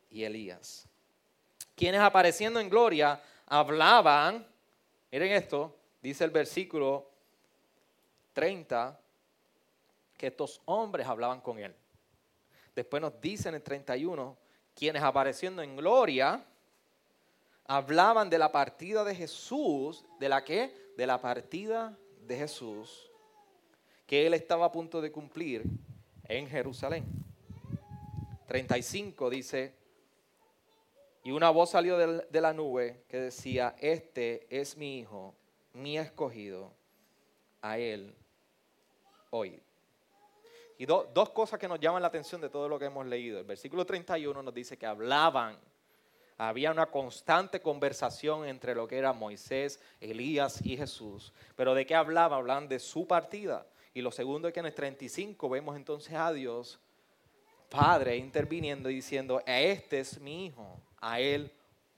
y 0.10 0.24
Elías. 0.24 0.88
Quienes 1.82 2.02
apareciendo 2.02 2.60
en 2.60 2.70
gloria 2.70 3.20
hablaban, 3.48 4.46
miren 5.12 5.32
esto, 5.32 5.76
dice 6.00 6.24
el 6.24 6.30
versículo 6.30 7.10
30, 8.34 9.00
que 10.16 10.28
estos 10.28 10.62
hombres 10.66 11.08
hablaban 11.08 11.42
con 11.42 11.58
él. 11.58 11.74
Después 12.76 13.02
nos 13.02 13.20
dicen 13.20 13.50
en 13.50 13.56
el 13.56 13.64
31, 13.64 14.38
quienes 14.76 15.02
apareciendo 15.02 15.64
en 15.64 15.76
gloria 15.76 16.46
hablaban 17.66 18.30
de 18.30 18.38
la 18.38 18.52
partida 18.52 19.04
de 19.04 19.16
Jesús, 19.16 20.06
¿de 20.20 20.30
la 20.30 20.44
qué? 20.44 20.92
De 20.96 21.08
la 21.08 21.20
partida 21.20 21.98
de 22.28 22.38
Jesús, 22.38 23.10
que 24.06 24.28
él 24.28 24.36
estaba 24.36 24.68
a 24.68 24.72
punto 24.72 25.02
de 25.02 25.12
cumplir 25.12 25.64
en 26.26 26.48
Jerusalén. 26.48 27.08
35 28.46 29.32
dice, 29.32 29.81
y 31.24 31.32
una 31.32 31.50
voz 31.50 31.72
salió 31.72 31.98
de 31.98 32.42
la 32.42 32.54
nube 32.54 33.04
que 33.08 33.20
decía, 33.20 33.76
este 33.80 34.48
es 34.50 34.76
mi 34.76 35.00
hijo, 35.00 35.36
mi 35.74 35.98
escogido, 35.98 36.74
a 37.62 37.78
él 37.78 38.16
hoy. 39.30 39.62
Y 40.78 40.86
dos 40.86 41.30
cosas 41.30 41.60
que 41.60 41.68
nos 41.68 41.80
llaman 41.80 42.02
la 42.02 42.08
atención 42.08 42.42
de 42.42 42.50
todo 42.50 42.68
lo 42.68 42.80
que 42.80 42.86
hemos 42.86 43.06
leído. 43.06 43.40
El 43.40 43.46
versículo 43.46 43.86
31 43.86 44.42
nos 44.42 44.54
dice 44.54 44.78
que 44.78 44.88
hablaban, 44.88 45.60
había 46.40 46.72
una 46.72 46.88
constante 46.88 47.62
conversación 47.62 48.48
entre 48.48 48.74
lo 48.74 48.88
que 48.88 48.98
era 48.98 49.14
Moisés, 49.14 49.80
Elías 50.00 50.60
y 50.66 50.76
Jesús. 50.76 51.32
Pero 51.56 51.76
¿de 51.76 51.86
qué 51.86 51.94
hablaban? 51.94 52.40
Hablaban 52.40 52.68
de 52.68 52.80
su 52.80 53.06
partida. 53.06 53.68
Y 53.94 54.02
lo 54.02 54.12
segundo 54.12 54.48
es 54.48 54.54
que 54.56 54.60
en 54.60 54.66
el 54.66 54.74
35 54.74 55.50
vemos 55.50 55.76
entonces 55.76 56.16
a 56.16 56.34
Dios, 56.34 56.80
Padre, 57.70 58.18
interviniendo 58.18 58.90
y 58.90 58.96
diciendo, 58.96 59.44
este 59.46 60.00
es 60.00 60.20
mi 60.20 60.48
hijo, 60.48 60.80
a 61.02 61.20
él 61.20 61.52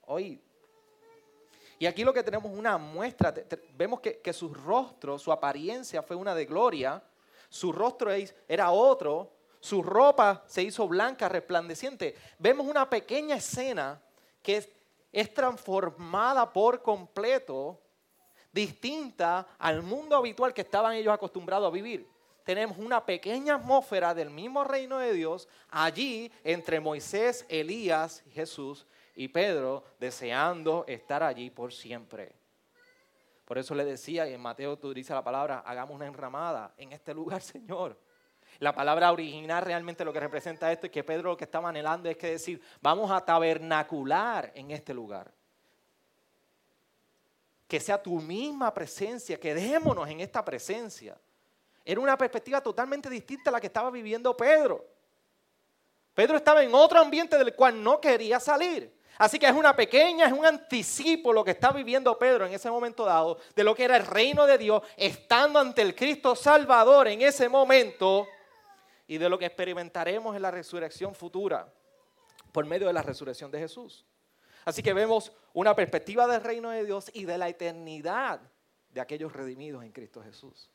oíd. 0.06 0.38
Y 1.78 1.86
aquí 1.86 2.02
lo 2.04 2.12
que 2.12 2.22
tenemos 2.22 2.50
una 2.50 2.78
muestra, 2.78 3.34
vemos 3.76 4.00
que, 4.00 4.18
que 4.20 4.32
su 4.32 4.52
rostro, 4.52 5.18
su 5.18 5.30
apariencia 5.30 6.02
fue 6.02 6.16
una 6.16 6.34
de 6.34 6.46
gloria, 6.46 7.02
su 7.48 7.72
rostro 7.72 8.10
era 8.48 8.70
otro, 8.70 9.30
su 9.60 9.82
ropa 9.82 10.44
se 10.46 10.62
hizo 10.62 10.86
blanca, 10.86 11.28
resplandeciente. 11.28 12.14
Vemos 12.38 12.66
una 12.66 12.88
pequeña 12.90 13.36
escena 13.36 14.00
que 14.42 14.68
es, 15.12 15.32
transformada 15.32 16.52
por 16.52 16.82
completo, 16.82 17.80
distinta 18.52 19.46
al 19.58 19.82
mundo 19.82 20.16
habitual 20.16 20.52
que 20.52 20.60
estaban 20.60 20.94
ellos 20.94 21.14
acostumbrados 21.14 21.68
a 21.68 21.72
vivir. 21.72 22.06
Tenemos 22.44 22.76
una 22.76 23.06
pequeña 23.06 23.54
atmósfera 23.54 24.14
del 24.14 24.30
mismo 24.30 24.64
reino 24.64 24.98
de 24.98 25.12
Dios 25.12 25.48
allí 25.70 26.30
entre 26.42 26.78
Moisés, 26.78 27.46
Elías, 27.48 28.22
Jesús 28.32 28.86
y 29.14 29.28
Pedro, 29.28 29.84
deseando 30.00 30.84
estar 30.88 31.22
allí 31.22 31.50
por 31.50 31.72
siempre. 31.72 32.32
Por 33.44 33.58
eso 33.58 33.74
le 33.74 33.84
decía, 33.84 34.26
y 34.26 34.32
en 34.32 34.40
Mateo 34.40 34.78
tú 34.78 34.94
dices 34.94 35.14
la 35.14 35.22
palabra, 35.22 35.62
hagamos 35.66 35.94
una 35.94 36.06
enramada 36.06 36.74
en 36.76 36.92
este 36.92 37.14
lugar, 37.14 37.40
Señor. 37.42 37.98
La 38.60 38.74
palabra 38.74 39.12
original 39.12 39.64
realmente 39.64 40.04
lo 40.04 40.12
que 40.12 40.20
representa 40.20 40.70
esto 40.70 40.86
es 40.86 40.92
que 40.92 41.04
Pedro 41.04 41.30
lo 41.30 41.36
que 41.36 41.44
estaba 41.44 41.68
anhelando 41.68 42.08
es 42.08 42.16
que 42.16 42.30
decir, 42.30 42.62
vamos 42.80 43.10
a 43.10 43.20
tabernacular 43.20 44.52
en 44.54 44.70
este 44.70 44.94
lugar. 44.94 45.32
Que 47.66 47.80
sea 47.80 48.00
tu 48.00 48.20
misma 48.20 48.72
presencia, 48.72 49.38
quedémonos 49.38 50.08
en 50.08 50.20
esta 50.20 50.44
presencia. 50.44 51.18
Era 51.84 52.00
una 52.00 52.16
perspectiva 52.16 52.60
totalmente 52.60 53.10
distinta 53.10 53.50
a 53.50 53.52
la 53.52 53.60
que 53.60 53.66
estaba 53.66 53.90
viviendo 53.90 54.36
Pedro. 54.36 54.84
Pedro 56.14 56.36
estaba 56.36 56.62
en 56.62 56.72
otro 56.74 57.00
ambiente 57.00 57.36
del 57.36 57.54
cual 57.54 57.82
no 57.82 58.00
quería 58.00 58.38
salir. 58.38 58.94
Así 59.18 59.38
que 59.38 59.46
es 59.46 59.54
una 59.54 59.76
pequeña, 59.76 60.26
es 60.26 60.32
un 60.32 60.44
anticipo 60.44 61.32
lo 61.32 61.44
que 61.44 61.52
está 61.52 61.70
viviendo 61.70 62.18
Pedro 62.18 62.46
en 62.46 62.52
ese 62.52 62.70
momento 62.70 63.04
dado 63.04 63.38
de 63.54 63.64
lo 63.64 63.74
que 63.74 63.84
era 63.84 63.96
el 63.96 64.06
reino 64.06 64.46
de 64.46 64.58
Dios, 64.58 64.82
estando 64.96 65.58
ante 65.58 65.82
el 65.82 65.94
Cristo 65.94 66.34
Salvador 66.34 67.08
en 67.08 67.22
ese 67.22 67.48
momento 67.48 68.26
y 69.06 69.18
de 69.18 69.28
lo 69.28 69.38
que 69.38 69.46
experimentaremos 69.46 70.34
en 70.34 70.42
la 70.42 70.50
resurrección 70.50 71.14
futura 71.14 71.72
por 72.50 72.66
medio 72.66 72.86
de 72.86 72.92
la 72.92 73.02
resurrección 73.02 73.50
de 73.50 73.60
Jesús. 73.60 74.04
Así 74.64 74.82
que 74.82 74.92
vemos 74.92 75.32
una 75.52 75.76
perspectiva 75.76 76.26
del 76.26 76.42
reino 76.42 76.70
de 76.70 76.84
Dios 76.84 77.10
y 77.12 77.24
de 77.24 77.38
la 77.38 77.48
eternidad 77.48 78.40
de 78.90 79.00
aquellos 79.00 79.32
redimidos 79.32 79.84
en 79.84 79.92
Cristo 79.92 80.22
Jesús. 80.22 80.70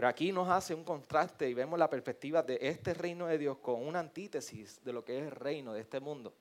Pero 0.00 0.08
aquí 0.08 0.32
nos 0.32 0.48
hace 0.48 0.74
un 0.74 0.82
contraste 0.82 1.46
y 1.46 1.52
vemos 1.52 1.78
la 1.78 1.90
perspectiva 1.90 2.42
de 2.42 2.56
este 2.58 2.94
reino 2.94 3.26
de 3.26 3.36
Dios 3.36 3.58
con 3.58 3.86
una 3.86 3.98
antítesis 3.98 4.82
de 4.82 4.94
lo 4.94 5.04
que 5.04 5.18
es 5.18 5.24
el 5.24 5.30
reino 5.30 5.74
de 5.74 5.82
este 5.82 6.00
mundo. 6.00 6.32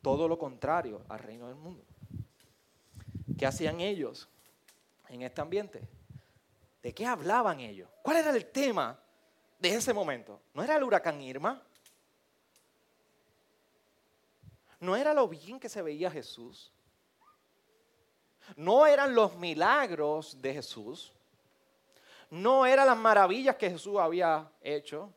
Todo 0.00 0.26
lo 0.26 0.38
contrario 0.38 1.02
al 1.10 1.18
reino 1.18 1.46
del 1.48 1.56
mundo. 1.56 1.84
¿Qué 3.36 3.44
hacían 3.44 3.82
ellos 3.82 4.26
en 5.10 5.20
este 5.20 5.42
ambiente? 5.42 5.86
¿De 6.82 6.94
qué 6.94 7.04
hablaban 7.04 7.60
ellos? 7.60 7.90
¿Cuál 8.02 8.16
era 8.16 8.30
el 8.30 8.46
tema 8.46 8.98
de 9.58 9.74
ese 9.74 9.92
momento? 9.92 10.40
¿No 10.54 10.62
era 10.62 10.76
el 10.76 10.82
huracán 10.82 11.20
Irma? 11.20 11.62
¿No 14.80 14.96
era 14.96 15.12
lo 15.12 15.28
bien 15.28 15.60
que 15.60 15.68
se 15.68 15.82
veía 15.82 16.10
Jesús? 16.10 16.72
¿No 18.56 18.86
eran 18.86 19.14
los 19.14 19.36
milagros 19.36 20.40
de 20.40 20.54
Jesús? 20.54 21.13
No 22.34 22.66
eran 22.66 22.88
las 22.88 22.96
maravillas 22.96 23.54
que 23.54 23.70
Jesús 23.70 23.96
había 23.98 24.50
hecho, 24.60 25.12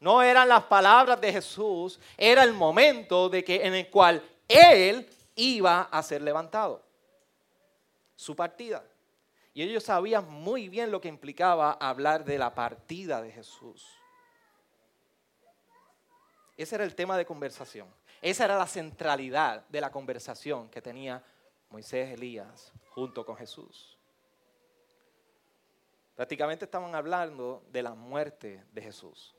no 0.00 0.22
eran 0.22 0.48
las 0.48 0.64
palabras 0.64 1.20
de 1.20 1.30
Jesús, 1.30 2.00
era 2.16 2.42
el 2.42 2.54
momento 2.54 3.28
de 3.28 3.44
que, 3.44 3.66
en 3.66 3.74
el 3.74 3.90
cual 3.90 4.22
Él 4.48 5.08
iba 5.34 5.82
a 5.82 6.02
ser 6.02 6.22
levantado. 6.22 6.82
Su 8.16 8.34
partida. 8.34 8.82
Y 9.52 9.62
ellos 9.62 9.84
sabían 9.84 10.28
muy 10.30 10.70
bien 10.70 10.90
lo 10.90 11.00
que 11.00 11.08
implicaba 11.08 11.72
hablar 11.72 12.24
de 12.24 12.38
la 12.38 12.54
partida 12.54 13.20
de 13.20 13.30
Jesús. 13.30 13.86
Ese 16.56 16.74
era 16.76 16.84
el 16.84 16.94
tema 16.94 17.18
de 17.18 17.26
conversación. 17.26 17.86
Esa 18.22 18.46
era 18.46 18.56
la 18.56 18.66
centralidad 18.66 19.66
de 19.68 19.80
la 19.80 19.92
conversación 19.92 20.70
que 20.70 20.80
tenía 20.80 21.22
Moisés 21.68 22.14
Elías 22.14 22.72
junto 22.90 23.26
con 23.26 23.36
Jesús. 23.36 23.98
Prácticamente 26.14 26.66
estaban 26.66 26.94
hablando 26.94 27.62
de 27.70 27.82
la 27.82 27.94
muerte 27.94 28.64
de 28.72 28.82
Jesús. 28.82 29.34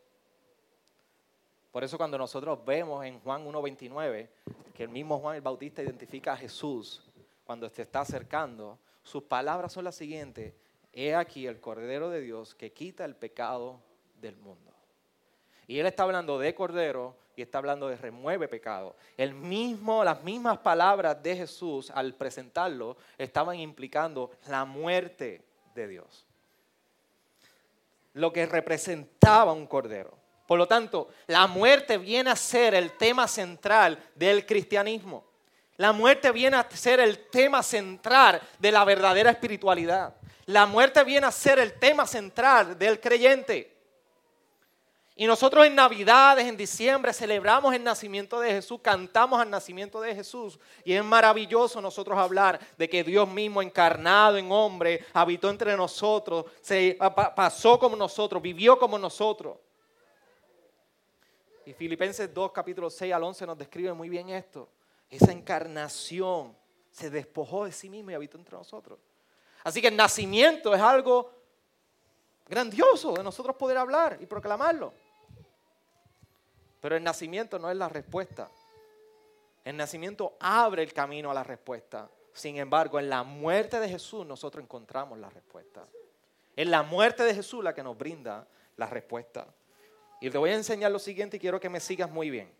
Por 1.72 1.84
eso 1.84 1.98
cuando 1.98 2.18
nosotros 2.18 2.64
vemos 2.66 3.06
en 3.06 3.20
Juan 3.20 3.46
1.29 3.46 4.30
que 4.74 4.84
el 4.84 4.90
mismo 4.90 5.20
Juan 5.20 5.36
el 5.36 5.42
Bautista 5.42 5.82
identifica 5.82 6.34
a 6.34 6.38
Jesús 6.38 7.04
cuando 7.44 7.70
se 7.70 7.84
está 7.84 8.02
acercando, 8.02 8.80
sus 9.04 9.24
palabras 9.24 9.74
son 9.74 9.84
las 9.84 9.96
siguientes. 9.96 10.54
He 10.92 11.16
aquí 11.16 11.46
el 11.46 11.60
Cordero 11.60 12.10
de 12.10 12.22
Dios 12.22 12.56
que 12.56 12.74
quita 12.74 13.06
el 13.06 13.16
pecado 13.16 13.80
del 14.20 14.38
mundo. 14.38 14.72
Y 15.68 15.80
él 15.80 15.86
está 15.86 16.04
hablando 16.04 16.40
de 16.40 16.56
Cordero 16.56 17.16
y 17.36 17.42
está 17.42 17.58
hablando 17.60 17.88
de 17.88 17.98
remueve 17.98 18.48
pecado. 18.48 18.96
El 19.18 19.34
mismo, 19.34 20.04
las 20.04 20.24
mismas 20.24 20.60
palabras 20.60 21.22
de 21.22 21.36
Jesús 21.36 21.92
al 21.92 22.16
presentarlo 22.16 22.98
estaban 23.18 23.58
implicando 23.60 24.32
la 24.48 24.66
muerte 24.66 25.44
de 25.74 25.88
Dios 25.88 26.26
lo 28.13 28.32
que 28.32 28.45
representaba 28.45 29.54
un 29.54 29.67
cordero. 29.67 30.17
Por 30.47 30.58
lo 30.58 30.67
tanto, 30.67 31.10
la 31.28 31.47
muerte 31.47 31.97
viene 31.97 32.30
a 32.30 32.36
ser 32.36 32.76
el 32.76 32.91
tema 32.91 33.28
central 33.28 33.97
del 34.15 34.45
cristianismo. 34.45 35.26
La 35.78 35.91
muerte 35.91 36.32
viene 36.32 36.58
a 36.58 36.67
ser 36.69 36.99
el 36.99 37.30
tema 37.30 37.63
central 37.63 38.41
de 38.60 38.71
la 38.71 38.84
verdadera 38.84 39.32
espiritualidad. 39.32 40.15
La 40.45 40.65
muerte 40.65 41.04
viene 41.04 41.26
a 41.26 41.32
ser 41.32 41.60
el 41.60 41.73
tema 41.73 42.06
central 42.06 42.78
del 42.78 42.99
creyente. 42.99 43.73
Y 45.15 45.28
nosotros 45.28 45.65
en 45.67 45.76
Navidades, 45.76 46.47
en 46.47 46.58
diciembre, 46.58 47.13
celebramos 47.13 47.73
el 47.76 47.84
nacimiento 47.84 48.39
de 48.39 48.49
Jesús, 48.49 48.80
cantamos 48.82 49.39
al 49.39 49.49
nacimiento 49.49 50.02
de 50.02 50.15
Jesús. 50.15 50.60
Y 50.84 50.93
es 50.93 51.04
maravilloso 51.04 51.80
nosotros 51.80 52.17
hablar 52.17 52.60
de 52.78 52.89
que 52.89 53.04
Dios 53.04 53.30
mismo 53.30 53.62
encarnado 53.62 54.38
en 54.38 54.52
hombre, 54.52 55.06
habitó 55.13 55.52
entre 55.52 55.78
nosotros, 55.78 56.45
se 56.62 56.97
pasó 57.36 57.78
como 57.78 57.95
nosotros, 57.95 58.41
vivió 58.41 58.80
como 58.80 58.97
nosotros. 58.97 59.58
Y 61.65 61.73
Filipenses 61.73 62.34
2, 62.34 62.52
capítulo 62.52 62.89
6 62.89 63.13
al 63.13 63.23
11 63.23 63.45
nos 63.45 63.58
describe 63.58 63.93
muy 63.93 64.10
bien 64.10 64.30
esto. 64.30 64.67
Esa 65.10 65.32
encarnación 65.32 66.58
se 66.89 67.12
despojó 67.12 67.65
de 67.65 67.71
sí 67.71 67.88
mismo 67.88 68.10
y 68.10 68.15
habitó 68.15 68.39
entre 68.39 68.58
nosotros. 68.58 68.97
Así 69.63 69.80
que 69.80 69.89
el 69.89 69.95
nacimiento 69.95 70.73
es 70.73 70.82
algo 70.82 71.32
grandioso 72.47 73.13
de 73.13 73.23
nosotros 73.23 73.56
poder 73.56 73.78
hablar 73.78 74.17
y 74.19 74.26
proclamarlo. 74.26 75.03
Pero 76.84 76.98
el 76.98 77.04
nacimiento 77.04 77.58
no 77.60 77.72
es 77.72 77.78
la 77.78 77.88
respuesta. 77.88 78.52
El 79.63 79.78
nacimiento 79.78 80.36
abre 80.38 80.84
el 80.84 80.91
camino 80.91 81.32
a 81.32 81.34
la 81.34 81.41
respuesta. 81.41 82.10
Sin 82.34 82.58
embargo, 82.58 83.00
en 83.00 83.10
la 83.10 83.24
muerte 83.24 83.80
de 83.80 83.88
Jesús 83.88 84.26
nosotros 84.26 84.62
encontramos 84.65 85.17
la 85.17 85.30
respuesta. 85.30 85.88
Es 86.54 86.67
la 86.67 86.84
muerte 86.84 87.24
de 87.24 87.34
Jesús 87.34 87.63
la 87.63 87.74
que 87.74 87.84
nos 87.84 87.98
brinda 87.98 88.46
la 88.76 88.88
respuesta. 88.88 89.48
Y 90.19 90.30
te 90.30 90.38
voy 90.38 90.50
a 90.50 90.56
enseñar 90.56 90.91
lo 90.91 91.00
siguiente 91.00 91.38
y 91.38 91.39
quiero 91.39 91.58
que 91.58 91.69
me 91.69 91.80
sigas 91.80 92.12
muy 92.12 92.30
bien. 92.30 92.54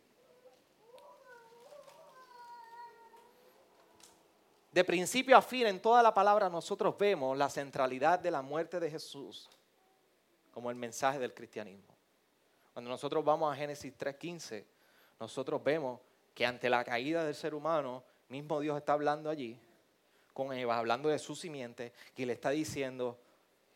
De 4.72 4.86
principio 4.86 5.36
a 5.36 5.42
fin, 5.42 5.68
en 5.68 5.82
toda 5.82 6.02
la 6.02 6.14
palabra 6.14 6.48
nosotros 6.48 6.98
vemos 6.98 7.38
la 7.38 7.50
centralidad 7.50 8.20
de 8.20 8.32
la 8.32 8.42
muerte 8.42 8.80
de 8.80 8.90
Jesús 8.90 9.50
como 10.54 10.70
el 10.70 10.78
mensaje 10.78 11.20
del 11.20 11.34
cristianismo. 11.34 11.93
Cuando 12.74 12.90
nosotros 12.90 13.24
vamos 13.24 13.54
a 13.54 13.56
Génesis 13.56 13.94
3.15, 13.98 14.66
nosotros 15.20 15.64
vemos 15.64 16.00
que 16.34 16.46
ante 16.46 16.70
la 16.70 16.84
caída 16.84 17.24
del 17.24 17.36
ser 17.36 17.54
humano, 17.54 18.04
mismo 18.30 18.60
Dios 18.60 18.78
está 18.78 18.94
hablando 18.94 19.30
allí 19.30 19.60
con 20.34 20.52
Eva, 20.52 20.80
hablando 20.80 21.10
de 21.10 21.20
su 21.20 21.36
simiente, 21.36 21.94
y 22.18 22.26
le 22.26 22.34
está 22.34 22.50
diciendo, 22.50 23.20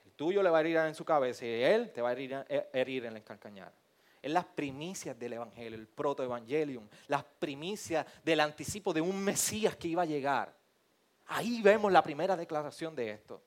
el 0.06 0.12
tuyo 0.14 0.42
le 0.42 0.50
va 0.50 0.58
a 0.58 0.62
herir 0.62 0.78
en 0.78 0.96
su 0.96 1.06
cabeza 1.06 1.46
y 1.46 1.64
él 1.64 1.92
te 1.92 2.02
va 2.02 2.10
a 2.10 2.12
herir, 2.14 2.46
eh, 2.50 2.68
herir 2.74 3.06
en 3.06 3.16
el 3.16 3.24
calcañar. 3.24 3.72
Es 4.20 4.32
las 4.32 4.46
primicias 4.46 5.18
del 5.18 5.34
Evangelio, 5.34 5.78
el 5.78 5.88
protoevangelium, 5.88 6.88
las 7.08 7.24
primicias 7.24 8.06
del 8.24 8.40
anticipo 8.40 8.92
de 8.92 9.02
un 9.02 9.24
Mesías 9.24 9.76
que 9.76 9.90
iba 9.90 10.02
a 10.02 10.06
llegar. 10.06 10.52
Ahí 11.28 11.62
vemos 11.62 11.92
la 11.92 12.02
primera 12.02 12.36
declaración 12.36 12.96
de 12.96 13.12
esto. 13.12 13.42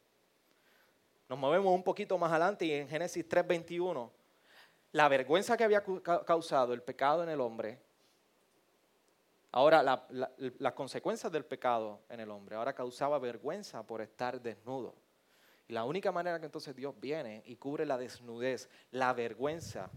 Nos 1.28 1.38
movemos 1.38 1.74
un 1.74 1.82
poquito 1.82 2.16
más 2.18 2.30
adelante 2.30 2.64
y 2.64 2.72
en 2.72 2.88
Génesis 2.88 3.28
3:21, 3.28 4.10
la 4.92 5.08
vergüenza 5.08 5.56
que 5.56 5.64
había 5.64 5.82
causado 6.26 6.72
el 6.72 6.82
pecado 6.82 7.22
en 7.22 7.28
el 7.28 7.40
hombre, 7.40 7.78
ahora 9.52 9.82
las 10.10 10.72
consecuencias 10.72 11.30
del 11.32 11.44
pecado 11.44 12.00
en 12.08 12.20
el 12.20 12.30
hombre, 12.30 12.56
ahora 12.56 12.72
causaba 12.72 13.18
vergüenza 13.18 13.82
por 13.82 14.00
estar 14.00 14.40
desnudo. 14.40 14.94
Y 15.68 15.72
la 15.72 15.84
única 15.84 16.10
manera 16.10 16.40
que 16.40 16.46
entonces 16.46 16.74
Dios 16.74 16.94
viene 16.98 17.42
y 17.46 17.56
cubre 17.56 17.86
la 17.86 17.96
desnudez, 17.96 18.68
la 18.90 19.12
vergüenza 19.12 19.88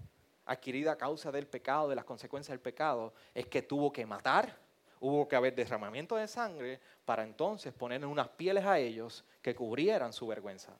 adquirida 0.45 0.91
a 0.91 0.97
causa 0.97 1.31
del 1.31 1.47
pecado, 1.47 1.89
de 1.89 1.95
las 1.95 2.05
consecuencias 2.05 2.51
del 2.51 2.59
pecado, 2.59 3.13
es 3.33 3.47
que 3.47 3.63
tuvo 3.63 3.91
que 3.91 4.05
matar, 4.05 4.55
hubo 4.99 5.27
que 5.27 5.35
haber 5.35 5.55
derramamiento 5.55 6.15
de 6.15 6.27
sangre 6.27 6.79
para 7.05 7.23
entonces 7.23 7.73
poner 7.73 8.05
unas 8.05 8.27
pieles 8.29 8.65
a 8.65 8.77
ellos 8.77 9.25
que 9.41 9.55
cubrieran 9.55 10.13
su 10.13 10.27
vergüenza. 10.27 10.77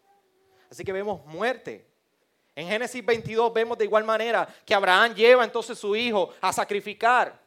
Así 0.69 0.83
que 0.83 0.93
vemos 0.93 1.25
muerte. 1.25 1.92
En 2.55 2.67
Génesis 2.67 3.03
22 3.03 3.51
vemos 3.51 3.77
de 3.77 3.85
igual 3.85 4.03
manera 4.03 4.47
que 4.65 4.75
Abraham 4.75 5.15
lleva 5.15 5.43
entonces 5.43 5.77
su 5.77 5.95
hijo 5.95 6.29
a 6.39 6.53
sacrificar 6.53 7.41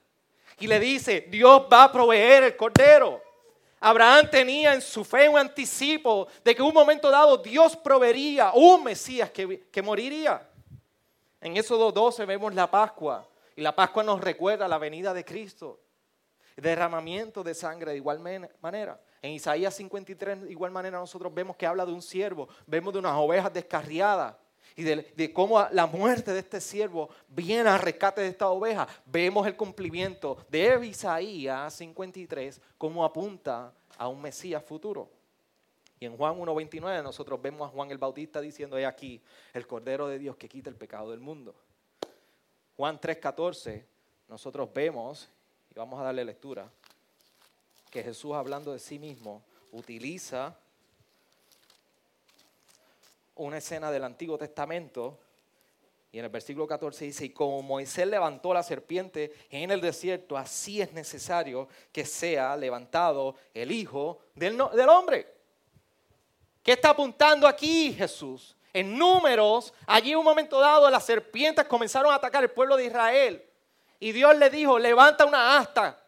y 0.59 0.66
le 0.66 0.81
dice, 0.81 1.27
Dios 1.29 1.62
va 1.73 1.85
a 1.85 1.92
proveer 1.92 2.45
el 2.45 2.57
cordero. 2.57 3.23
Abraham 3.79 4.29
tenía 4.31 4.75
en 4.75 4.81
su 4.81 5.05
fe 5.05 5.29
un 5.29 5.38
anticipo 5.38 6.27
de 6.42 6.55
que 6.55 6.62
en 6.62 6.69
un 6.69 6.75
momento 6.75 7.11
dado 7.11 7.37
Dios 7.37 7.77
proveería 7.77 8.51
un 8.55 8.83
Mesías 8.83 9.31
que, 9.31 9.69
que 9.71 9.83
moriría. 9.83 10.49
En 11.40 11.57
Éxodo 11.57 11.92
12 11.92 12.25
vemos 12.25 12.55
la 12.55 12.69
Pascua 12.69 13.29
y 13.55 13.61
la 13.61 13.77
Pascua 13.77 14.03
nos 14.03 14.21
recuerda 14.21 14.66
la 14.66 14.79
venida 14.79 15.14
de 15.14 15.25
Cristo. 15.25 15.79
Derramamiento 16.57 17.45
de 17.45 17.55
sangre 17.55 17.92
de 17.92 17.99
igual 17.99 18.19
manera. 18.61 18.99
En 19.21 19.33
Isaías 19.33 19.75
53 19.75 20.42
de 20.42 20.51
igual 20.51 20.73
manera 20.73 20.99
nosotros 20.99 21.33
vemos 21.33 21.55
que 21.55 21.66
habla 21.66 21.85
de 21.85 21.92
un 21.92 22.03
siervo, 22.03 22.49
vemos 22.66 22.95
de 22.95 22.99
unas 22.99 23.14
ovejas 23.14 23.53
descarriadas 23.53 24.35
y 24.77 24.83
de, 24.83 25.33
cómo 25.33 25.67
la 25.73 25.87
muerte 25.87 26.35
de 26.35 26.41
este 26.41 26.61
siervo 26.61 27.09
viene 27.29 27.71
al 27.71 27.81
rescate 27.81 28.21
de 28.21 28.29
esta 28.29 28.51
oveja. 28.51 28.87
Vemos 29.07 29.47
el 29.47 29.57
cumplimiento 29.57 30.37
de 30.51 30.87
Isaías 30.87 31.73
53 31.75 32.61
como 32.77 33.03
apunta 33.03 33.73
a 33.97 34.09
un 34.09 34.21
Mesías 34.21 34.62
futuro. 34.62 35.09
Y 35.99 36.05
en 36.05 36.15
Juan 36.15 36.39
1.29 36.39 37.03
nosotros 37.03 37.41
vemos 37.41 37.67
a 37.67 37.73
Juan 37.73 37.91
el 37.91 37.97
Bautista 37.97 38.43
diciendo, 38.43 38.77
he 38.77 38.85
aquí 38.85 39.23
el 39.55 39.67
Cordero 39.67 40.09
de 40.09 40.19
Dios 40.19 40.37
que 40.37 40.47
quita 40.47 40.69
el 40.69 40.77
pecado 40.77 41.11
del 41.11 41.21
mundo. 41.21 41.55
Juan 42.77 43.01
3.14 43.01 43.83
nosotros 44.29 44.69
vemos, 44.75 45.31
y 45.71 45.75
vamos 45.75 45.99
a 45.99 46.05
darle 46.05 46.23
lectura, 46.23 46.71
que 47.91 48.03
Jesús 48.03 48.35
hablando 48.35 48.75
de 48.75 48.79
sí 48.79 48.99
mismo 48.99 49.43
utiliza 49.73 50.55
una 53.37 53.59
escena 53.59 53.90
del 53.90 54.05
Antiguo 54.05 54.37
Testamento 54.37 55.18
y 56.16 56.18
en 56.18 56.25
el 56.25 56.31
versículo 56.31 56.66
14 56.66 57.05
dice, 57.05 57.27
y 57.27 57.31
como 57.31 57.61
Moisés 57.61 58.07
levantó 58.07 58.55
la 58.55 58.62
serpiente 58.62 59.35
en 59.51 59.70
el 59.70 59.83
desierto, 59.83 60.35
así 60.35 60.81
es 60.81 60.90
necesario 60.94 61.68
que 61.92 62.07
sea 62.07 62.57
levantado 62.57 63.35
el 63.53 63.70
Hijo 63.70 64.20
del, 64.35 64.57
del 64.72 64.88
Hombre. 64.88 65.31
¿Qué 66.62 66.72
está 66.72 66.88
apuntando 66.88 67.46
aquí 67.46 67.92
Jesús? 67.92 68.57
En 68.72 68.96
números, 68.96 69.75
allí 69.87 70.12
en 70.12 70.16
un 70.16 70.25
momento 70.25 70.59
dado 70.59 70.88
las 70.88 71.05
serpientes 71.05 71.66
comenzaron 71.66 72.11
a 72.11 72.14
atacar 72.14 72.42
el 72.42 72.51
pueblo 72.51 72.79
de 72.79 72.87
Israel. 72.87 73.44
Y 74.01 74.12
Dios 74.12 74.35
le 74.38 74.49
dijo, 74.49 74.79
levanta 74.79 75.27
una 75.27 75.59
asta. 75.59 76.03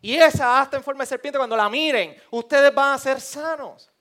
Y 0.00 0.16
esa 0.16 0.60
asta 0.60 0.76
en 0.76 0.82
forma 0.82 1.04
de 1.04 1.08
serpiente, 1.08 1.38
cuando 1.38 1.56
la 1.56 1.68
miren, 1.68 2.20
ustedes 2.32 2.74
van 2.74 2.94
a 2.94 2.98
ser 2.98 3.20
sanos. 3.20 3.91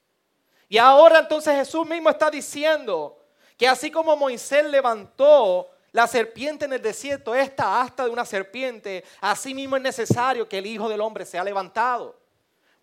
Y 0.72 0.78
ahora 0.78 1.20
entonces 1.20 1.54
Jesús 1.54 1.86
mismo 1.86 2.10
está 2.10 2.32
diciendo 2.32 3.22
que 3.58 3.68
así 3.68 3.92
como 3.92 4.16
Moisés 4.16 4.64
levantó 4.72 5.70
la 5.92 6.08
serpiente 6.08 6.64
en 6.64 6.72
el 6.72 6.82
desierto, 6.82 7.36
esta 7.36 7.82
asta 7.82 8.06
de 8.06 8.10
una 8.10 8.24
serpiente, 8.24 9.04
así 9.20 9.54
mismo 9.54 9.76
es 9.76 9.82
necesario 9.82 10.48
que 10.48 10.60
el 10.60 10.66
Hijo 10.66 10.88
del 10.88 11.02
Hombre 11.02 11.26
sea 11.26 11.44
levantado. 11.44 12.18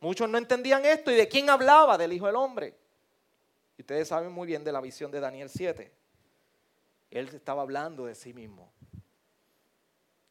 Muchos 0.00 0.28
no 0.28 0.36
entendían 0.36 0.84
esto 0.84 1.10
y 1.10 1.14
de 1.14 1.28
quién 1.28 1.48
hablaba, 1.48 1.96
del 1.96 2.12
Hijo 2.12 2.26
del 2.26 2.36
Hombre. 2.36 2.76
Y 3.78 3.80
ustedes 3.80 4.06
saben 4.06 4.32
muy 4.32 4.46
bien 4.46 4.62
de 4.62 4.72
la 4.72 4.82
visión 4.82 5.10
de 5.10 5.20
Daniel 5.20 5.48
7. 5.48 5.90
Él 7.10 7.28
estaba 7.32 7.62
hablando 7.62 8.04
de 8.04 8.14
sí 8.14 8.34
mismo. 8.34 8.70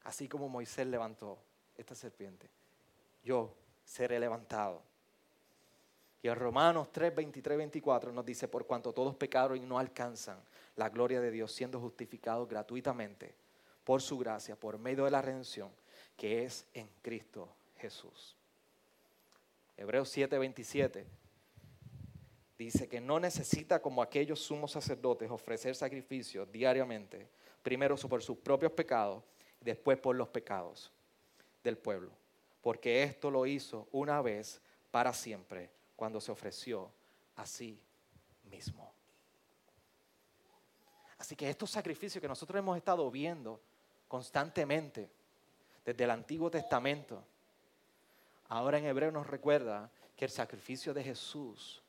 Así 0.03 0.29
como 0.29 0.47
Moisés 0.47 0.85
levantó 0.85 1.39
esta 1.75 1.95
serpiente, 1.95 2.51
yo 3.23 3.51
seré 3.83 4.19
levantado. 4.19 4.83
Y 6.21 6.27
en 6.27 6.35
Romanos 6.35 6.91
3, 6.91 7.15
23, 7.15 7.57
24 7.57 8.11
nos 8.11 8.25
dice, 8.25 8.47
por 8.47 8.65
cuanto 8.65 8.91
todos 8.93 9.15
pecaron 9.15 9.57
y 9.57 9.65
no 9.65 9.77
alcanzan 9.77 10.39
la 10.75 10.89
gloria 10.89 11.21
de 11.21 11.31
Dios, 11.31 11.51
siendo 11.51 11.79
justificados 11.79 12.47
gratuitamente 12.47 13.35
por 13.83 14.01
su 14.01 14.17
gracia, 14.17 14.55
por 14.55 14.77
medio 14.77 15.05
de 15.05 15.11
la 15.11 15.21
redención 15.21 15.69
que 16.15 16.43
es 16.43 16.67
en 16.73 16.89
Cristo 17.01 17.47
Jesús. 17.77 18.35
Hebreos 19.77 20.09
7, 20.09 20.37
27 20.39 21.05
dice 22.57 22.87
que 22.89 22.99
no 22.99 23.19
necesita 23.19 23.79
como 23.79 24.01
aquellos 24.01 24.39
sumos 24.39 24.71
sacerdotes 24.71 25.29
ofrecer 25.29 25.75
sacrificios 25.75 26.51
diariamente, 26.51 27.29
primero 27.61 27.95
por 27.95 28.23
sus 28.23 28.37
propios 28.37 28.71
pecados 28.71 29.23
y 29.61 29.65
después 29.65 29.99
por 29.99 30.15
los 30.15 30.27
pecados 30.29 30.91
del 31.63 31.77
pueblo, 31.77 32.09
porque 32.61 33.03
esto 33.03 33.29
lo 33.29 33.45
hizo 33.45 33.87
una 33.91 34.21
vez 34.23 34.59
para 34.89 35.13
siempre 35.13 35.76
cuando 35.97 36.21
se 36.21 36.31
ofreció 36.31 36.89
a 37.35 37.45
sí 37.45 37.77
mismo. 38.43 38.93
Así 41.17 41.35
que 41.35 41.49
estos 41.49 41.71
sacrificios 41.71 42.21
que 42.21 42.27
nosotros 42.27 42.59
hemos 42.59 42.77
estado 42.77 43.09
viendo 43.09 43.59
constantemente 44.07 45.09
desde 45.83 46.03
el 46.03 46.11
Antiguo 46.11 46.51
Testamento, 46.51 47.23
ahora 48.49 48.77
en 48.77 48.85
hebreo 48.85 49.11
nos 49.11 49.27
recuerda 49.27 49.89
que 50.15 50.25
el 50.25 50.31
sacrificio 50.31 50.93
de 50.93 51.03
Jesús 51.03 51.81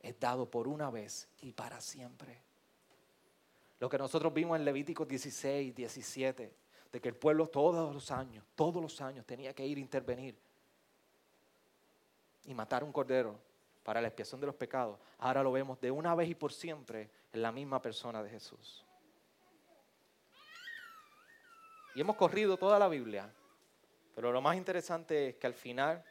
es 0.00 0.18
dado 0.18 0.50
por 0.50 0.66
una 0.66 0.90
vez 0.90 1.28
y 1.40 1.52
para 1.52 1.80
siempre. 1.80 2.36
Lo 3.78 3.88
que 3.88 3.96
nosotros 3.96 4.34
vimos 4.34 4.58
en 4.58 4.64
Levítico 4.64 5.06
16, 5.06 5.74
17, 5.74 6.52
de 6.90 7.00
que 7.00 7.08
el 7.08 7.14
pueblo 7.14 7.48
todos 7.48 7.94
los 7.94 8.10
años, 8.10 8.44
todos 8.56 8.82
los 8.82 9.00
años 9.00 9.24
tenía 9.24 9.54
que 9.54 9.64
ir 9.64 9.78
a 9.78 9.80
intervenir 9.80 10.36
y 12.50 12.54
matar 12.54 12.82
un 12.82 12.92
cordero 12.92 13.38
para 13.84 14.00
la 14.00 14.08
expiación 14.08 14.40
de 14.40 14.48
los 14.48 14.56
pecados. 14.56 14.98
Ahora 15.18 15.42
lo 15.42 15.52
vemos 15.52 15.80
de 15.80 15.90
una 15.90 16.14
vez 16.16 16.28
y 16.28 16.34
por 16.34 16.52
siempre 16.52 17.08
en 17.32 17.42
la 17.42 17.52
misma 17.52 17.80
persona 17.80 18.22
de 18.22 18.30
Jesús. 18.30 18.84
Y 21.94 22.00
hemos 22.00 22.16
corrido 22.16 22.56
toda 22.56 22.78
la 22.78 22.88
Biblia, 22.88 23.32
pero 24.14 24.32
lo 24.32 24.40
más 24.40 24.56
interesante 24.56 25.28
es 25.28 25.36
que 25.36 25.46
al 25.46 25.54
final, 25.54 26.04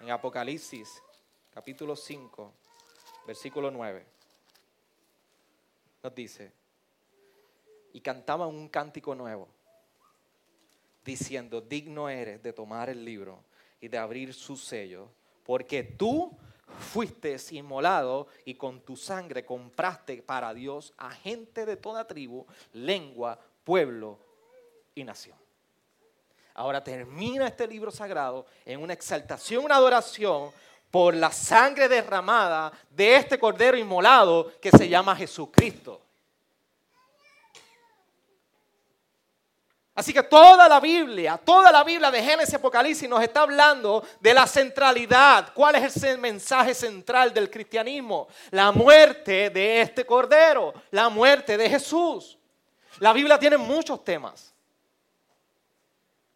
en 0.00 0.10
Apocalipsis 0.10 1.02
capítulo 1.52 1.94
5, 1.94 2.52
versículo 3.26 3.70
9, 3.70 4.04
nos 6.02 6.14
dice, 6.14 6.52
y 7.92 8.00
cantaban 8.00 8.48
un 8.48 8.68
cántico 8.68 9.14
nuevo, 9.14 9.48
diciendo, 11.04 11.60
digno 11.60 12.08
eres 12.08 12.42
de 12.42 12.52
tomar 12.52 12.90
el 12.90 13.04
libro 13.04 13.44
y 13.80 13.88
de 13.88 13.98
abrir 13.98 14.34
su 14.34 14.56
sello, 14.56 15.10
porque 15.48 15.82
tú 15.82 16.36
fuiste 16.92 17.34
inmolado 17.52 18.28
y 18.44 18.56
con 18.56 18.82
tu 18.82 18.98
sangre 18.98 19.46
compraste 19.46 20.22
para 20.22 20.52
Dios 20.52 20.92
a 20.98 21.10
gente 21.10 21.64
de 21.64 21.78
toda 21.78 22.06
tribu, 22.06 22.46
lengua, 22.74 23.38
pueblo 23.64 24.18
y 24.94 25.04
nación. 25.04 25.38
Ahora 26.52 26.84
termina 26.84 27.46
este 27.46 27.66
libro 27.66 27.90
sagrado 27.90 28.44
en 28.66 28.82
una 28.82 28.92
exaltación, 28.92 29.64
una 29.64 29.76
adoración 29.76 30.50
por 30.90 31.14
la 31.14 31.32
sangre 31.32 31.88
derramada 31.88 32.70
de 32.90 33.16
este 33.16 33.38
cordero 33.38 33.78
inmolado 33.78 34.52
que 34.60 34.70
se 34.70 34.86
llama 34.86 35.16
Jesucristo. 35.16 36.07
Así 39.98 40.12
que 40.12 40.22
toda 40.22 40.68
la 40.68 40.78
Biblia, 40.78 41.36
toda 41.44 41.72
la 41.72 41.82
Biblia 41.82 42.08
de 42.08 42.22
Génesis 42.22 42.52
y 42.52 42.54
Apocalipsis 42.56 43.08
nos 43.08 43.20
está 43.20 43.40
hablando 43.40 44.04
de 44.20 44.32
la 44.32 44.46
centralidad. 44.46 45.52
¿Cuál 45.52 45.74
es 45.74 46.00
el 46.04 46.18
mensaje 46.18 46.72
central 46.72 47.34
del 47.34 47.50
cristianismo? 47.50 48.28
La 48.52 48.70
muerte 48.70 49.50
de 49.50 49.80
este 49.80 50.06
cordero, 50.06 50.72
la 50.92 51.08
muerte 51.08 51.56
de 51.56 51.68
Jesús. 51.68 52.38
La 53.00 53.12
Biblia 53.12 53.40
tiene 53.40 53.56
muchos 53.56 54.04
temas. 54.04 54.54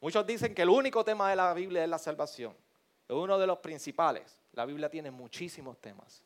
Muchos 0.00 0.26
dicen 0.26 0.56
que 0.56 0.62
el 0.62 0.68
único 0.68 1.04
tema 1.04 1.30
de 1.30 1.36
la 1.36 1.54
Biblia 1.54 1.84
es 1.84 1.88
la 1.88 1.98
salvación. 1.98 2.56
Es 3.08 3.14
uno 3.14 3.38
de 3.38 3.46
los 3.46 3.58
principales. 3.58 4.40
La 4.54 4.66
Biblia 4.66 4.90
tiene 4.90 5.12
muchísimos 5.12 5.80
temas. 5.80 6.20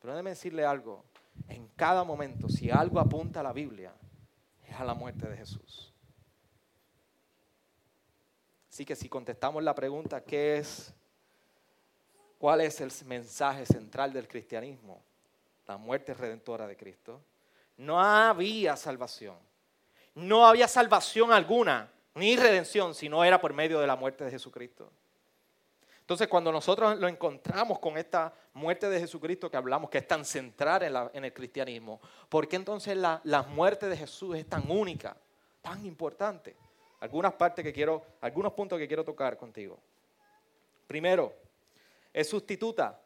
Pero 0.00 0.14
déjeme 0.14 0.30
decirle 0.30 0.64
algo. 0.64 1.04
En 1.46 1.68
cada 1.76 2.02
momento, 2.02 2.48
si 2.48 2.72
algo 2.72 2.98
apunta 2.98 3.38
a 3.38 3.44
la 3.44 3.52
Biblia, 3.52 3.92
es 4.66 4.74
a 4.74 4.82
la 4.82 4.94
muerte 4.94 5.28
de 5.28 5.36
Jesús. 5.36 5.91
Así 8.72 8.86
que 8.86 8.96
si 8.96 9.06
contestamos 9.06 9.62
la 9.62 9.74
pregunta, 9.74 10.24
¿qué 10.24 10.56
es? 10.56 10.94
¿Cuál 12.38 12.62
es 12.62 12.80
el 12.80 12.90
mensaje 13.04 13.66
central 13.66 14.14
del 14.14 14.26
cristianismo? 14.26 15.04
La 15.66 15.76
muerte 15.76 16.14
redentora 16.14 16.66
de 16.66 16.74
Cristo. 16.74 17.20
No 17.76 18.00
había 18.00 18.74
salvación. 18.76 19.36
No 20.14 20.46
había 20.46 20.66
salvación 20.68 21.32
alguna, 21.32 21.92
ni 22.14 22.34
redención, 22.34 22.94
si 22.94 23.10
no 23.10 23.22
era 23.24 23.38
por 23.38 23.52
medio 23.52 23.78
de 23.78 23.86
la 23.86 23.94
muerte 23.94 24.24
de 24.24 24.30
Jesucristo. 24.30 24.90
Entonces, 26.00 26.26
cuando 26.26 26.50
nosotros 26.50 26.98
lo 26.98 27.08
encontramos 27.08 27.78
con 27.78 27.98
esta 27.98 28.32
muerte 28.54 28.88
de 28.88 29.00
Jesucristo 29.00 29.50
que 29.50 29.58
hablamos, 29.58 29.90
que 29.90 29.98
es 29.98 30.08
tan 30.08 30.24
central 30.24 31.10
en, 31.12 31.24
el 31.26 31.32
cristianismo, 31.34 32.00
¿por 32.26 32.48
qué 32.48 32.56
entonces 32.56 32.96
la, 32.96 33.20
muerte 33.50 33.86
de 33.90 33.98
Jesús 33.98 34.34
es 34.34 34.48
tan 34.48 34.70
única, 34.70 35.14
tan 35.60 35.84
importante? 35.84 36.56
Algunas 37.02 37.32
partes 37.32 37.64
que 37.64 37.72
quiero, 37.72 38.00
algunos 38.20 38.52
puntos 38.52 38.78
que 38.78 38.86
quiero 38.86 39.02
tocar 39.02 39.36
contigo. 39.36 39.76
Primero, 40.86 41.34
es 42.12 42.28
sustituta. 42.28 42.96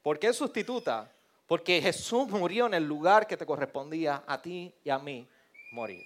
¿Por 0.00 0.20
qué 0.20 0.28
es 0.28 0.36
sustituta? 0.36 1.10
Porque 1.48 1.82
Jesús 1.82 2.28
murió 2.28 2.66
en 2.66 2.74
el 2.74 2.84
lugar 2.84 3.26
que 3.26 3.36
te 3.36 3.44
correspondía 3.44 4.22
a 4.24 4.40
ti 4.40 4.72
y 4.84 4.90
a 4.90 5.00
mí 5.00 5.26
morir. 5.72 6.04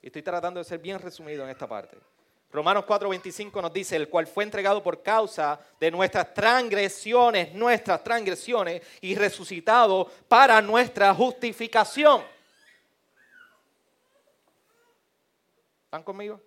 Y 0.00 0.06
estoy 0.06 0.22
tratando 0.22 0.60
de 0.60 0.64
ser 0.64 0.78
bien 0.78 1.00
resumido 1.00 1.42
en 1.42 1.50
esta 1.50 1.66
parte. 1.66 1.96
Romanos 2.52 2.84
4:25 2.86 3.60
nos 3.60 3.72
dice, 3.72 3.96
el 3.96 4.08
cual 4.08 4.28
fue 4.28 4.44
entregado 4.44 4.84
por 4.84 5.02
causa 5.02 5.58
de 5.80 5.90
nuestras 5.90 6.32
transgresiones, 6.32 7.54
nuestras 7.54 8.04
transgresiones, 8.04 8.82
y 9.00 9.16
resucitado 9.16 10.08
para 10.28 10.62
nuestra 10.62 11.12
justificación. 11.12 12.22
¿Están 15.92 16.04
conmigo? 16.04 16.40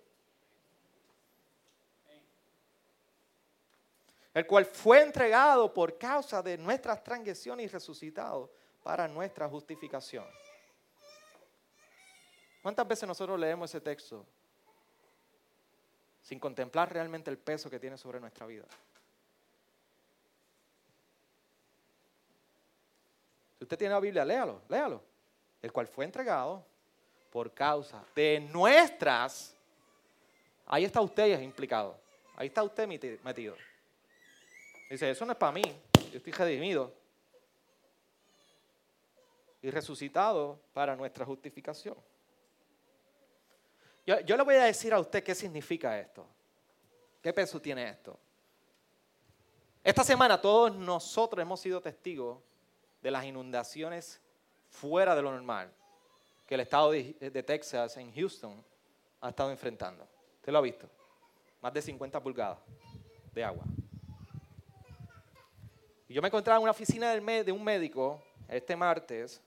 El 4.34 4.44
cual 4.44 4.64
fue 4.64 5.02
entregado 5.02 5.72
por 5.72 5.96
causa 5.96 6.42
de 6.42 6.58
nuestras 6.58 7.04
transgresiones 7.04 7.66
y 7.66 7.68
resucitado 7.68 8.50
para 8.82 9.06
nuestra 9.06 9.48
justificación. 9.48 10.26
¿Cuántas 12.60 12.88
veces 12.88 13.06
nosotros 13.06 13.38
leemos 13.38 13.70
ese 13.70 13.80
texto 13.80 14.26
sin 16.22 16.40
contemplar 16.40 16.92
realmente 16.92 17.30
el 17.30 17.38
peso 17.38 17.70
que 17.70 17.78
tiene 17.78 17.96
sobre 17.96 18.18
nuestra 18.18 18.46
vida. 18.46 18.64
Si 23.58 23.62
usted 23.62 23.78
tiene 23.78 23.94
la 23.94 24.00
Biblia, 24.00 24.24
léalo, 24.24 24.62
léalo. 24.68 25.04
El 25.62 25.70
cual 25.70 25.86
fue 25.86 26.04
entregado 26.04 26.66
por 27.36 27.52
causa 27.52 28.02
de 28.14 28.40
nuestras. 28.40 29.54
Ahí 30.64 30.86
está 30.86 31.02
usted 31.02 31.38
implicado. 31.42 31.94
Ahí 32.34 32.46
está 32.46 32.62
usted 32.62 32.88
metido. 32.88 33.54
Dice, 34.88 35.10
eso 35.10 35.26
no 35.26 35.32
es 35.32 35.36
para 35.36 35.52
mí. 35.52 35.62
Yo 36.10 36.16
estoy 36.16 36.32
redimido. 36.32 36.94
Y 39.60 39.70
resucitado 39.70 40.58
para 40.72 40.96
nuestra 40.96 41.26
justificación. 41.26 41.94
Yo, 44.06 44.34
le 44.34 44.42
voy 44.42 44.54
a 44.54 44.64
decir 44.64 44.94
a 44.94 44.98
usted 44.98 45.22
qué 45.22 45.34
significa 45.34 46.00
esto. 46.00 46.26
¿Qué 47.20 47.34
peso 47.34 47.60
tiene 47.60 47.86
esto? 47.86 48.18
Esta 49.84 50.02
semana 50.02 50.40
todos 50.40 50.74
nosotros 50.74 51.42
hemos 51.42 51.60
sido 51.60 51.82
testigos 51.82 52.38
de 53.02 53.10
las 53.10 53.26
inundaciones 53.26 54.22
fuera 54.70 55.14
de 55.14 55.20
lo 55.20 55.32
normal 55.32 55.70
que 56.46 56.54
el 56.54 56.60
estado 56.60 56.92
de, 56.92 57.42
Texas 57.44 57.96
en 57.96 58.14
Houston 58.14 58.64
ha 59.20 59.30
estado 59.30 59.50
enfrentando. 59.50 60.06
¿Usted 60.36 60.52
lo 60.52 60.58
ha 60.58 60.62
visto? 60.62 60.88
Más 61.60 61.72
de 61.72 61.82
50 61.82 62.22
pulgadas 62.22 62.58
de 63.32 63.44
agua. 63.44 63.64
Y 66.08 66.14
yo 66.14 66.22
me 66.22 66.28
encontraba 66.28 66.58
en 66.58 66.62
una 66.62 66.70
oficina 66.70 67.12
de 67.12 67.52
un 67.52 67.64
médico 67.64 68.22
este 68.48 68.76
martes 68.76 69.42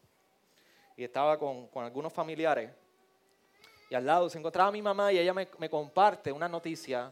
y 0.98 1.06
estaba 1.06 1.40
con, 1.40 1.68
con 1.68 1.86
algunos 1.86 2.12
familiares 2.12 2.72
y 3.90 3.96
al 3.96 4.06
lado 4.06 4.30
se 4.30 4.38
encontraba 4.38 4.72
mi 4.72 4.82
mamá 4.82 5.12
y 5.12 5.18
ella 5.18 5.34
me, 5.34 5.48
comparte 5.70 6.32
una 6.32 6.48
noticia 6.48 7.12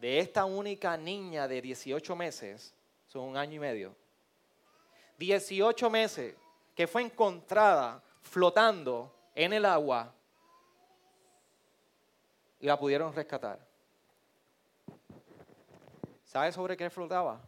de 0.00 0.20
esta 0.20 0.44
única 0.44 0.96
niña 0.96 1.48
de 1.48 1.60
18 1.60 2.14
meses, 2.14 2.72
son 3.08 3.22
un 3.22 3.36
año 3.36 3.56
y 3.56 3.58
medio, 3.58 3.94
18 5.18 5.90
meses 5.90 6.36
que 6.74 6.86
fue 6.86 7.02
encontrada 7.02 8.02
flotando 8.22 9.14
en 9.34 9.52
el 9.52 9.64
agua 9.64 10.12
y 12.60 12.66
la 12.66 12.78
pudieron 12.78 13.12
rescatar. 13.14 13.58
¿Sabe 16.24 16.52
sobre 16.52 16.76
qué 16.76 16.88
flotaba? 16.88 17.40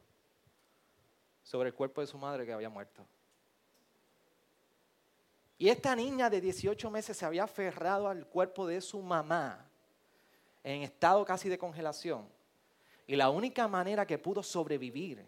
Sobre 1.43 1.69
el 1.69 1.75
cuerpo 1.75 2.01
de 2.01 2.07
su 2.07 2.19
madre 2.19 2.45
que 2.45 2.53
había 2.53 2.69
muerto. 2.69 3.07
Y 5.57 5.69
esta 5.69 5.95
niña 5.95 6.29
de 6.29 6.41
18 6.41 6.91
meses 6.91 7.17
se 7.17 7.25
había 7.25 7.45
aferrado 7.45 8.09
al 8.09 8.27
cuerpo 8.27 8.67
de 8.67 8.81
su 8.81 9.01
mamá 9.01 9.67
en 10.63 10.83
estado 10.83 11.25
casi 11.25 11.49
de 11.49 11.57
congelación. 11.57 12.29
Y 13.07 13.17
la 13.17 13.31
única 13.31 13.69
manera 13.69 14.07
que 14.07 14.19
pudo 14.19 14.43
sobrevivir 14.43 15.27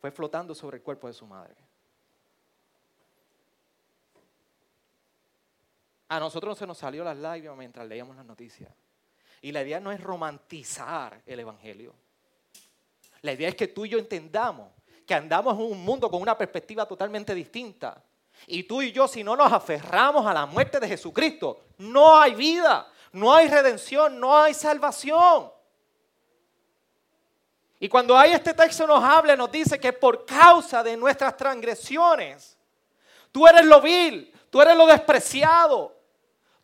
fue 0.00 0.10
flotando 0.10 0.54
sobre 0.54 0.76
el 0.76 0.82
cuerpo 0.82 1.08
de 1.08 1.14
su 1.14 1.26
madre. 1.26 1.56
A 6.12 6.20
nosotros 6.20 6.58
se 6.58 6.66
nos 6.66 6.76
salió 6.76 7.02
las 7.02 7.16
lágrimas 7.16 7.56
mientras 7.56 7.88
leíamos 7.88 8.14
las 8.14 8.26
noticias. 8.26 8.70
Y 9.40 9.50
la 9.50 9.62
idea 9.62 9.80
no 9.80 9.90
es 9.90 9.98
romantizar 9.98 11.22
el 11.24 11.40
Evangelio. 11.40 11.94
La 13.22 13.32
idea 13.32 13.48
es 13.48 13.54
que 13.54 13.68
tú 13.68 13.86
y 13.86 13.88
yo 13.88 13.98
entendamos 13.98 14.68
que 15.06 15.14
andamos 15.14 15.54
en 15.54 15.72
un 15.72 15.82
mundo 15.82 16.10
con 16.10 16.20
una 16.20 16.36
perspectiva 16.36 16.84
totalmente 16.84 17.34
distinta 17.34 18.04
y 18.46 18.64
tú 18.64 18.82
y 18.82 18.92
yo, 18.92 19.08
si 19.08 19.24
no 19.24 19.34
nos 19.34 19.50
aferramos 19.50 20.26
a 20.26 20.34
la 20.34 20.44
muerte 20.44 20.78
de 20.78 20.86
Jesucristo, 20.86 21.62
no 21.78 22.20
hay 22.20 22.34
vida, 22.34 22.86
no 23.12 23.32
hay 23.32 23.48
redención, 23.48 24.20
no 24.20 24.36
hay 24.36 24.52
salvación. 24.52 25.50
Y 27.80 27.88
cuando 27.88 28.18
hay 28.18 28.32
este 28.32 28.52
texto 28.52 28.86
nos 28.86 29.02
habla, 29.02 29.34
nos 29.34 29.50
dice 29.50 29.80
que 29.80 29.94
por 29.94 30.26
causa 30.26 30.82
de 30.82 30.94
nuestras 30.94 31.38
transgresiones, 31.38 32.58
tú 33.32 33.48
eres 33.48 33.64
lo 33.64 33.80
vil, 33.80 34.30
tú 34.50 34.60
eres 34.60 34.76
lo 34.76 34.86
despreciado, 34.86 36.01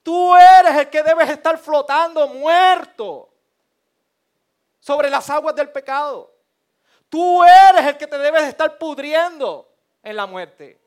tú 0.08 0.34
eres 0.34 0.74
el 0.74 0.88
que 0.88 1.02
debes 1.02 1.28
estar 1.28 1.58
flotando 1.58 2.26
muerto 2.28 3.28
sobre 4.80 5.10
las 5.10 5.28
aguas 5.28 5.54
del 5.54 5.68
pecado. 5.68 6.34
Tú 7.10 7.44
eres 7.44 7.84
el 7.88 7.98
que 7.98 8.06
te 8.06 8.16
debes 8.16 8.44
estar 8.44 8.78
pudriendo 8.78 9.70
en 10.02 10.16
la 10.16 10.24
muerte. 10.24 10.80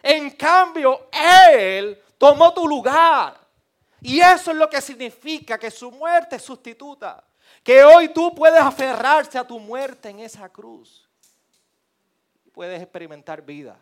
En 0.00 0.30
cambio, 0.30 1.08
Él 1.10 2.00
tomó 2.18 2.54
tu 2.54 2.68
lugar. 2.68 3.36
Y 4.00 4.20
eso 4.20 4.52
es 4.52 4.56
lo 4.56 4.70
que 4.70 4.80
significa 4.80 5.58
que 5.58 5.72
su 5.72 5.90
muerte 5.90 6.36
es 6.36 6.42
sustituta. 6.42 7.24
Que 7.64 7.82
hoy 7.82 8.10
tú 8.10 8.32
puedes 8.32 8.60
aferrarse 8.60 9.36
a 9.36 9.44
tu 9.44 9.58
muerte 9.58 10.08
en 10.08 10.20
esa 10.20 10.48
cruz. 10.48 11.04
Puedes 12.52 12.80
experimentar 12.80 13.42
vida. 13.42 13.76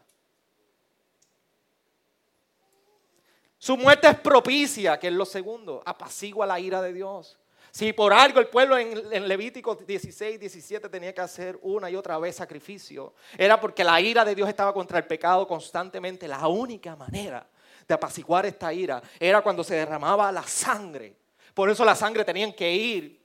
Su 3.59 3.77
muerte 3.77 4.09
es 4.09 4.21
propicia, 4.21 4.99
que 4.99 5.09
es 5.09 5.13
lo 5.13 5.25
segundo, 5.25 5.83
apacigua 5.85 6.47
la 6.47 6.61
ira 6.61 6.81
de 6.81 6.93
Dios. 6.93 7.39
Si 7.71 7.93
por 7.93 8.13
algo 8.13 8.41
el 8.41 8.49
pueblo 8.49 8.79
en, 8.79 9.29
Levítico 9.29 9.75
16, 9.75 10.41
17 10.41 10.89
tenía 10.89 11.13
que 11.13 11.21
hacer 11.21 11.59
una 11.63 11.91
y 11.91 11.97
otra 11.97 12.19
vez 12.19 12.37
sacrificio, 12.37 13.15
era 13.37 13.61
porque 13.61 13.85
la 13.85 14.01
ira 14.01 14.25
de 14.25 14.35
Dios 14.35 14.49
estaba 14.49 14.73
contra 14.73 14.99
el 14.99 15.05
pecado 15.05 15.47
constantemente. 15.47 16.27
La 16.27 16.47
única 16.49 16.97
manera 16.97 17.47
de 17.87 17.95
apaciguar 17.95 18.47
esta 18.47 18.73
ira 18.73 19.03
era 19.19 19.43
cuando 19.43 19.63
se 19.63 19.75
derramaba 19.75 20.33
la 20.33 20.45
sangre. 20.45 21.15
Por 21.53 21.69
eso 21.69 21.85
la 21.85 21.95
sangre 21.95 22.25
tenían 22.25 22.53
que 22.53 22.73
ir 22.73 23.21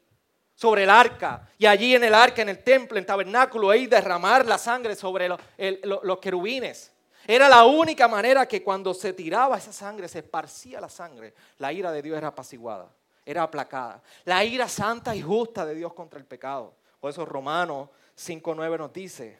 sobre 0.55 0.83
el 0.83 0.89
arca 0.89 1.49
y 1.57 1.65
allí 1.65 1.95
en 1.95 2.03
el 2.03 2.13
arca, 2.13 2.41
en 2.41 2.49
el 2.49 2.63
templo, 2.63 2.97
en 2.97 3.05
tabernáculo, 3.05 3.73
y 3.73 3.87
derramar 3.87 4.45
la 4.45 4.57
sangre 4.57 4.95
sobre 4.95 5.29
los 5.29 6.19
querubines. 6.19 6.92
Era 7.25 7.47
la 7.47 7.65
única 7.65 8.07
manera 8.07 8.47
que 8.47 8.63
cuando 8.63 8.93
se 8.93 9.13
tiraba 9.13 9.57
esa 9.57 9.71
sangre, 9.71 10.07
se 10.07 10.19
esparcía 10.19 10.81
la 10.81 10.89
sangre, 10.89 11.33
la 11.57 11.71
ira 11.71 11.91
de 11.91 12.01
Dios 12.01 12.17
era 12.17 12.29
apaciguada 12.29 12.91
era 13.25 13.43
aplacada. 13.43 14.01
La 14.25 14.43
ira 14.43 14.67
santa 14.67 15.15
y 15.15 15.21
justa 15.21 15.65
de 15.65 15.75
Dios 15.75 15.93
contra 15.93 16.19
el 16.19 16.25
pecado. 16.25 16.73
Por 16.99 17.09
eso 17.09 17.25
Romanos 17.25 17.89
5.9 18.17 18.77
nos 18.77 18.93
dice, 18.93 19.39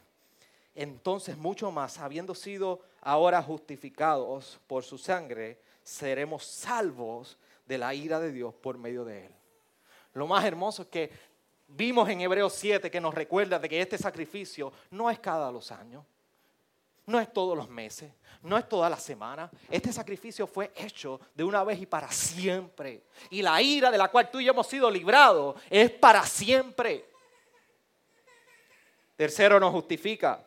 entonces 0.74 1.36
mucho 1.36 1.70
más, 1.70 1.98
habiendo 1.98 2.34
sido 2.34 2.80
ahora 3.00 3.42
justificados 3.42 4.60
por 4.66 4.84
su 4.84 4.98
sangre, 4.98 5.60
seremos 5.82 6.44
salvos 6.44 7.38
de 7.66 7.78
la 7.78 7.94
ira 7.94 8.20
de 8.20 8.32
Dios 8.32 8.54
por 8.54 8.76
medio 8.76 9.04
de 9.04 9.26
él. 9.26 9.34
Lo 10.12 10.26
más 10.26 10.44
hermoso 10.44 10.82
es 10.82 10.88
que 10.88 11.10
vimos 11.68 12.08
en 12.08 12.20
Hebreos 12.20 12.52
7 12.54 12.90
que 12.90 13.00
nos 13.00 13.14
recuerda 13.14 13.58
de 13.58 13.68
que 13.68 13.80
este 13.80 13.98
sacrificio 13.98 14.72
no 14.90 15.10
es 15.10 15.18
cada 15.18 15.50
los 15.50 15.72
años, 15.72 16.04
no 17.06 17.20
es 17.20 17.32
todos 17.32 17.56
los 17.56 17.68
meses, 17.68 18.12
no 18.42 18.56
es 18.56 18.68
toda 18.68 18.88
la 18.88 18.98
semana. 18.98 19.50
Este 19.70 19.92
sacrificio 19.92 20.46
fue 20.46 20.72
hecho 20.74 21.20
de 21.34 21.44
una 21.44 21.62
vez 21.64 21.80
y 21.80 21.86
para 21.86 22.10
siempre. 22.10 23.04
Y 23.30 23.42
la 23.42 23.60
ira 23.60 23.90
de 23.90 23.98
la 23.98 24.08
cual 24.08 24.30
tú 24.30 24.40
y 24.40 24.44
yo 24.44 24.52
hemos 24.52 24.66
sido 24.66 24.90
librados 24.90 25.56
es 25.68 25.90
para 25.90 26.24
siempre. 26.24 27.04
Tercero, 29.16 29.60
nos 29.60 29.72
justifica. 29.72 30.44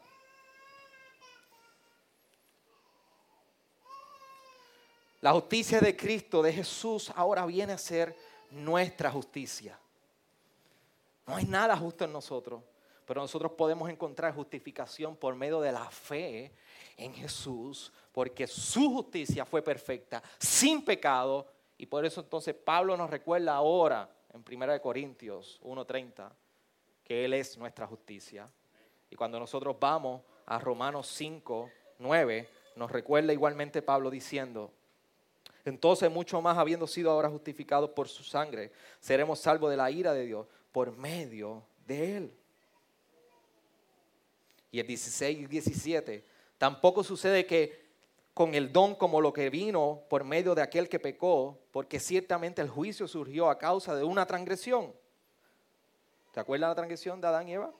La 5.22 5.34
justicia 5.34 5.80
de 5.80 5.96
Cristo, 5.96 6.42
de 6.42 6.54
Jesús, 6.54 7.12
ahora 7.16 7.46
viene 7.46 7.74
a 7.74 7.78
ser 7.78 8.16
nuestra 8.52 9.10
justicia. 9.12 9.78
No 11.26 11.36
hay 11.36 11.46
nada 11.46 11.76
justo 11.76 12.06
en 12.06 12.14
nosotros, 12.14 12.62
pero 13.08 13.22
nosotros 13.22 13.54
podemos 13.54 13.90
encontrar 13.90 14.36
justificación 14.36 15.16
por 15.16 15.34
medio 15.34 15.62
de 15.62 15.72
la 15.72 15.90
fe 15.90 16.52
en 16.98 17.14
Jesús, 17.14 17.94
porque 18.12 18.46
su 18.48 18.92
justicia 18.92 19.46
fue 19.46 19.62
perfecta, 19.62 20.22
sin 20.38 20.84
pecado, 20.84 21.48
y 21.78 21.86
por 21.86 22.06
eso 22.06 22.20
entonces 22.20 22.54
Pablo 22.54 22.98
nos 22.98 23.10
recuerda 23.10 23.56
ahora 23.56 24.10
en 24.34 24.44
1 24.44 24.82
Corintios 24.82 25.58
1:30 25.64 26.30
que 27.06 27.24
Él 27.24 27.34
es 27.34 27.58
nuestra 27.58 27.88
justicia. 27.88 28.52
Y 29.10 29.16
cuando 29.16 29.40
nosotros 29.40 29.78
vamos 29.80 30.22
a 30.46 30.60
Romanos 30.60 31.08
5, 31.08 31.72
9, 32.00 32.50
nos 32.76 32.92
recuerda 32.92 33.32
igualmente 33.32 33.82
Pablo 33.82 34.10
diciendo, 34.10 34.74
entonces 35.64 36.12
mucho 36.12 36.42
más 36.42 36.58
habiendo 36.58 36.86
sido 36.88 37.12
ahora 37.12 37.30
justificados 37.30 37.92
por 37.92 38.10
su 38.10 38.26
sangre, 38.26 38.74
seremos 39.00 39.40
salvos 39.40 39.72
de 39.72 39.78
la 39.78 39.90
ira 39.90 40.14
de 40.14 40.26
Dios 40.26 40.46
por 40.74 40.92
medio 40.92 41.64
de 41.86 42.18
él. 42.18 42.38
Y 44.72 44.80
el 44.80 44.88
16 44.88 45.40
y 45.40 45.46
17, 45.46 46.26
tampoco 46.58 47.04
sucede 47.04 47.46
que 47.46 47.88
con 48.34 48.54
el 48.54 48.72
don 48.72 48.96
como 48.96 49.20
lo 49.20 49.34
que 49.34 49.50
vino 49.50 50.04
por 50.10 50.24
medio 50.24 50.54
de 50.54 50.62
aquel 50.62 50.88
que 50.90 51.00
pecó, 51.00 51.58
porque 51.72 52.00
ciertamente 52.00 52.62
el 52.62 52.70
juicio 52.70 53.08
surgió 53.08 53.50
a 53.50 53.58
causa 53.58 53.96
de 53.96 54.04
una 54.04 54.26
transgresión. 54.26 54.94
¿Te 56.32 56.40
acuerdas 56.40 56.70
la 56.70 56.76
transgresión 56.76 57.20
de 57.20 57.28
Adán 57.28 57.48
y 57.48 57.54
Eva? 57.54 57.74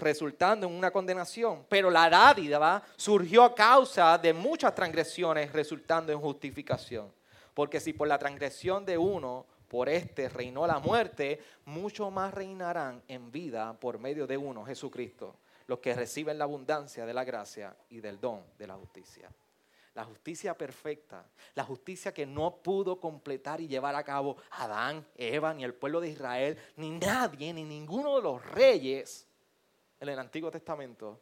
resultando 0.00 0.66
en 0.66 0.72
una 0.72 0.90
condenación. 0.90 1.64
Pero 1.68 1.90
la 1.90 2.10
dádiva 2.10 2.82
surgió 2.96 3.44
a 3.44 3.54
causa 3.54 4.18
de 4.18 4.32
muchas 4.32 4.74
transgresiones, 4.74 5.52
resultando 5.52 6.12
en 6.12 6.20
justificación. 6.20 7.12
Porque 7.54 7.80
si 7.80 7.92
por 7.92 8.08
la 8.08 8.18
transgresión 8.18 8.84
de 8.84 8.98
uno, 8.98 9.46
por 9.68 9.88
este 9.88 10.28
reinó 10.28 10.66
la 10.66 10.78
muerte, 10.78 11.40
mucho 11.64 12.10
más 12.10 12.32
reinarán 12.32 13.02
en 13.08 13.30
vida 13.30 13.72
por 13.78 13.98
medio 13.98 14.26
de 14.26 14.36
uno, 14.36 14.64
Jesucristo, 14.64 15.36
los 15.68 15.78
que 15.80 15.94
reciben 15.94 16.38
la 16.38 16.44
abundancia 16.44 17.06
de 17.06 17.14
la 17.14 17.24
gracia 17.24 17.76
y 17.90 18.00
del 18.00 18.18
don 18.18 18.42
de 18.58 18.66
la 18.66 18.74
justicia. 18.74 19.30
La 19.94 20.04
justicia 20.04 20.56
perfecta, 20.56 21.26
la 21.54 21.64
justicia 21.64 22.12
que 22.12 22.24
no 22.24 22.56
pudo 22.56 22.98
completar 22.98 23.60
y 23.60 23.68
llevar 23.68 23.94
a 23.94 24.02
cabo 24.02 24.36
Adán, 24.52 25.06
Eva, 25.14 25.52
ni 25.52 25.64
el 25.64 25.74
pueblo 25.74 26.00
de 26.00 26.08
Israel, 26.08 26.58
ni 26.76 26.90
nadie, 26.90 27.52
ni 27.52 27.64
ninguno 27.64 28.16
de 28.16 28.22
los 28.22 28.44
reyes 28.46 29.26
en 30.00 30.08
el 30.08 30.18
Antiguo 30.18 30.50
Testamento, 30.50 31.20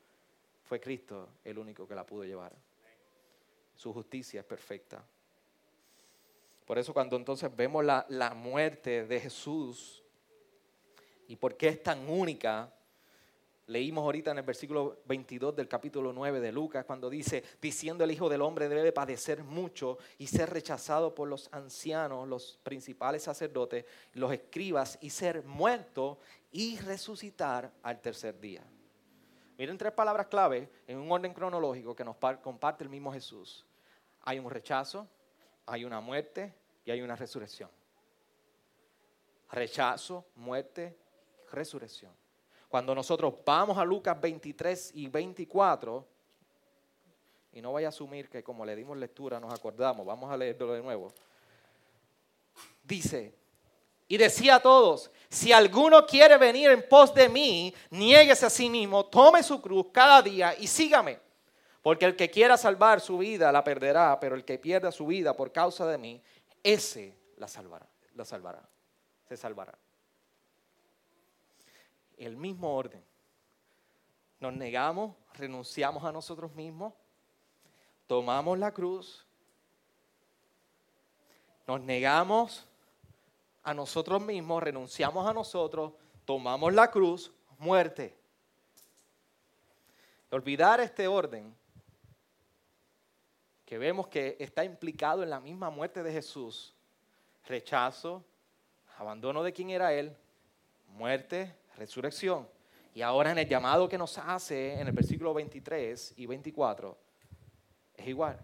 fue 0.63 0.81
Cristo 0.81 1.29
el 1.45 1.59
único 1.59 1.89
que 1.89 1.95
la 1.95 2.07
pudo 2.07 2.25
llevar. 2.25 2.53
Su 3.75 3.93
justicia 3.93 4.41
es 4.41 4.47
perfecta. 4.47 5.05
Por 6.65 6.79
eso 6.79 6.93
cuando 6.93 7.17
entonces 7.17 7.55
vemos 7.55 7.85
la, 7.85 8.07
la 8.11 8.33
muerte 8.35 9.07
de 9.07 9.21
Jesús 9.21 10.05
y 11.27 11.35
por 11.35 11.57
qué 11.57 11.69
es 11.69 11.83
tan 11.83 12.09
única, 12.09 12.73
Leímos 13.69 14.05
ahorita 14.05 14.31
en 14.31 14.39
el 14.39 14.45
versículo 14.45 15.01
22 15.07 15.57
del 15.57 15.67
capítulo 15.67 16.13
9 16.13 16.39
de 16.39 16.53
Lucas, 16.53 16.85
cuando 16.85 17.11
dice, 17.11 17.43
diciendo 17.61 18.05
el 18.05 18.13
Hijo 18.13 18.29
del 18.29 18.43
Hombre 18.43 18.69
debe 18.69 18.93
padecer 18.93 19.43
mucho 19.43 19.99
y 20.19 20.29
ser 20.29 20.51
rechazado 20.51 21.13
por 21.13 21.27
los 21.27 21.49
ancianos, 21.53 22.29
los 22.29 22.61
principales 22.63 23.25
sacerdotes, 23.25 23.85
los 24.13 24.33
escribas, 24.33 24.99
y 25.01 25.11
ser 25.11 25.43
muerto 25.43 26.21
y 26.53 26.79
resucitar 26.79 27.73
al 27.83 28.01
tercer 28.01 28.39
día. 28.39 28.63
Miren 29.59 29.77
tres 29.79 29.93
palabras 29.93 30.29
clave 30.29 30.71
en 30.87 30.99
un 30.99 31.11
orden 31.11 31.35
cronológico 31.35 31.97
que 31.97 32.05
nos 32.05 32.17
comparte 32.41 32.85
el 32.85 32.91
mismo 32.91 33.13
Jesús. 33.13 33.67
Hay 34.23 34.39
un 34.39 34.49
rechazo, 34.49 35.09
hay 35.65 35.85
una 35.85 36.01
muerte 36.01 36.55
y 36.85 36.93
hay 36.93 37.03
una 37.03 37.17
resurrección. 37.17 37.71
Rechazo, 39.51 40.25
muerte, 40.37 40.97
resurrección. 41.51 42.13
Cuando 42.69 42.95
nosotros 42.95 43.35
vamos 43.45 43.79
a 43.79 43.85
Lucas 43.85 44.21
23 44.21 44.93
y 44.95 45.09
24, 45.09 46.07
y 47.53 47.63
no 47.63 47.73
vaya 47.73 47.89
a 47.89 47.91
asumir 47.91 48.29
que 48.29 48.43
como 48.43 48.67
le 48.67 48.77
dimos 48.77 48.99
lectura 48.99 49.41
nos 49.41 49.53
acordamos, 49.53 50.05
vamos 50.05 50.31
a 50.31 50.37
leerlo 50.37 50.73
de 50.73 50.83
nuevo. 50.83 51.13
Dice, 52.83 53.35
y 54.09 54.17
decía 54.17 54.57
a 54.57 54.61
todos, 54.61 55.11
si 55.29 55.53
alguno 55.53 56.05
quiere 56.07 56.37
venir 56.37 56.71
en 56.71 56.87
pos 56.89 57.15
de 57.15 57.29
mí, 57.29 57.75
niéguese 57.91 58.47
a 58.47 58.51
sí 58.51 58.69
mismo, 58.69 59.07
tome 59.07 59.43
su 59.43 59.61
cruz 59.63 59.87
cada 59.93 60.21
día 60.21 60.55
y 60.59 60.67
sígame. 60.67 61.19
Porque 61.83 62.05
el 62.05 62.17
que 62.17 62.31
quiera 62.31 62.57
salvar 62.57 63.01
su 63.01 63.17
vida 63.19 63.53
la 63.53 63.63
perderá, 63.63 64.19
pero 64.21 64.35
el 64.35 64.45
que 64.45 64.59
pierda 64.59 64.91
su 64.91 65.07
vida 65.07 65.35
por 65.35 65.53
causa 65.53 65.87
de 65.87 65.99
mí, 65.99 66.21
ese 66.63 67.17
la 67.37 67.47
salvará, 67.47 67.87
la 68.15 68.25
salvará, 68.25 68.69
se 69.29 69.37
salvará 69.37 69.79
el 72.17 72.37
mismo 72.37 72.75
orden. 72.75 73.05
Nos 74.41 74.53
negamos, 74.55 75.15
renunciamos 75.35 76.05
a 76.05 76.13
nosotros 76.13 76.55
mismos, 76.55 76.93
tomamos 78.07 78.59
la 78.59 78.73
cruz, 78.73 79.27
nos 81.67 81.81
negamos 81.81 82.67
a 83.63 83.75
nosotros 83.75 84.23
mismos, 84.23 84.63
renunciamos 84.63 85.27
a 85.27 85.33
nosotros, 85.33 85.93
tomamos 86.25 86.73
la 86.73 86.91
cruz, 86.91 87.33
muerte. 87.59 88.17
Olvidar 90.31 90.81
este 90.81 91.09
orden 91.09 91.55
que 93.65 93.79
vemos 93.79 94.07
que 94.07 94.37
está 94.39 94.65
implicado 94.65 95.23
en 95.23 95.31
la 95.31 95.41
misma 95.41 95.71
muerte 95.71 96.03
de 96.03 96.13
Jesús, 96.13 96.75
rechazo, 97.47 98.25
abandono 98.99 99.43
de 99.43 99.53
quien 99.53 99.71
era 99.71 99.93
Él, 99.93 100.17
muerte, 100.89 101.55
resurrección. 101.77 102.49
Y 102.95 103.03
ahora 103.03 103.31
en 103.31 103.39
el 103.39 103.49
llamado 103.49 103.89
que 103.89 103.99
nos 103.99 104.17
hace 104.19 104.81
en 104.81 104.87
el 104.87 104.93
versículo 104.93 105.35
23 105.35 106.15
y 106.17 106.27
24, 106.27 106.97
es 107.95 108.07
igual. 108.09 108.39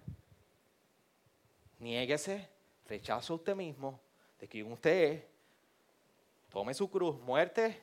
Niéguese, 1.78 2.48
rechazo 2.86 3.32
a 3.32 3.36
usted 3.36 3.56
mismo, 3.56 4.00
de 4.38 4.46
quien 4.46 4.70
usted 4.70 5.12
es, 5.12 5.24
tome 6.50 6.74
su 6.74 6.90
cruz, 6.90 7.18
muerte 7.20 7.82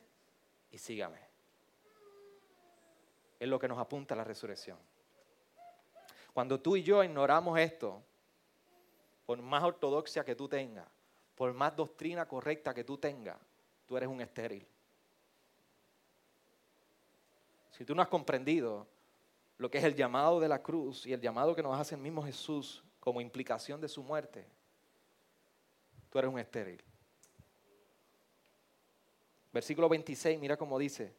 y 0.70 0.78
sígame. 0.78 1.18
Es 3.38 3.48
lo 3.48 3.58
que 3.58 3.68
nos 3.68 3.78
apunta 3.78 4.14
la 4.14 4.24
resurrección. 4.24 4.78
Cuando 6.32 6.60
tú 6.60 6.76
y 6.76 6.82
yo 6.82 7.02
ignoramos 7.02 7.58
esto, 7.58 8.02
por 9.26 9.40
más 9.42 9.64
ortodoxia 9.64 10.24
que 10.24 10.36
tú 10.36 10.48
tengas, 10.48 10.86
por 11.34 11.52
más 11.52 11.74
doctrina 11.74 12.26
correcta 12.28 12.74
que 12.74 12.84
tú 12.84 12.98
tengas, 12.98 13.38
tú 13.86 13.96
eres 13.96 14.08
un 14.08 14.20
estéril. 14.20 14.66
Si 17.80 17.86
tú 17.86 17.94
no 17.94 18.02
has 18.02 18.08
comprendido 18.08 18.86
lo 19.56 19.70
que 19.70 19.78
es 19.78 19.84
el 19.84 19.94
llamado 19.94 20.38
de 20.38 20.48
la 20.48 20.62
cruz 20.62 21.06
y 21.06 21.14
el 21.14 21.20
llamado 21.22 21.56
que 21.56 21.62
nos 21.62 21.80
hace 21.80 21.94
el 21.94 22.02
mismo 22.02 22.22
Jesús 22.22 22.84
como 23.00 23.22
implicación 23.22 23.80
de 23.80 23.88
su 23.88 24.02
muerte, 24.02 24.44
tú 26.10 26.18
eres 26.18 26.30
un 26.30 26.38
estéril. 26.38 26.84
Versículo 29.50 29.88
26, 29.88 30.38
mira 30.38 30.58
cómo 30.58 30.78
dice, 30.78 31.14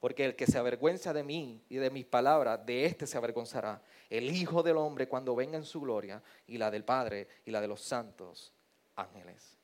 porque 0.00 0.24
el 0.24 0.36
que 0.36 0.46
se 0.46 0.56
avergüenza 0.56 1.12
de 1.12 1.22
mí 1.22 1.62
y 1.68 1.76
de 1.76 1.90
mis 1.90 2.06
palabras, 2.06 2.64
de 2.64 2.86
éste 2.86 3.06
se 3.06 3.18
avergonzará 3.18 3.82
el 4.08 4.34
Hijo 4.34 4.62
del 4.62 4.78
Hombre 4.78 5.08
cuando 5.08 5.36
venga 5.36 5.58
en 5.58 5.66
su 5.66 5.82
gloria 5.82 6.22
y 6.46 6.56
la 6.56 6.70
del 6.70 6.84
Padre 6.84 7.28
y 7.44 7.50
la 7.50 7.60
de 7.60 7.68
los 7.68 7.82
santos 7.82 8.54
ángeles. 8.94 9.58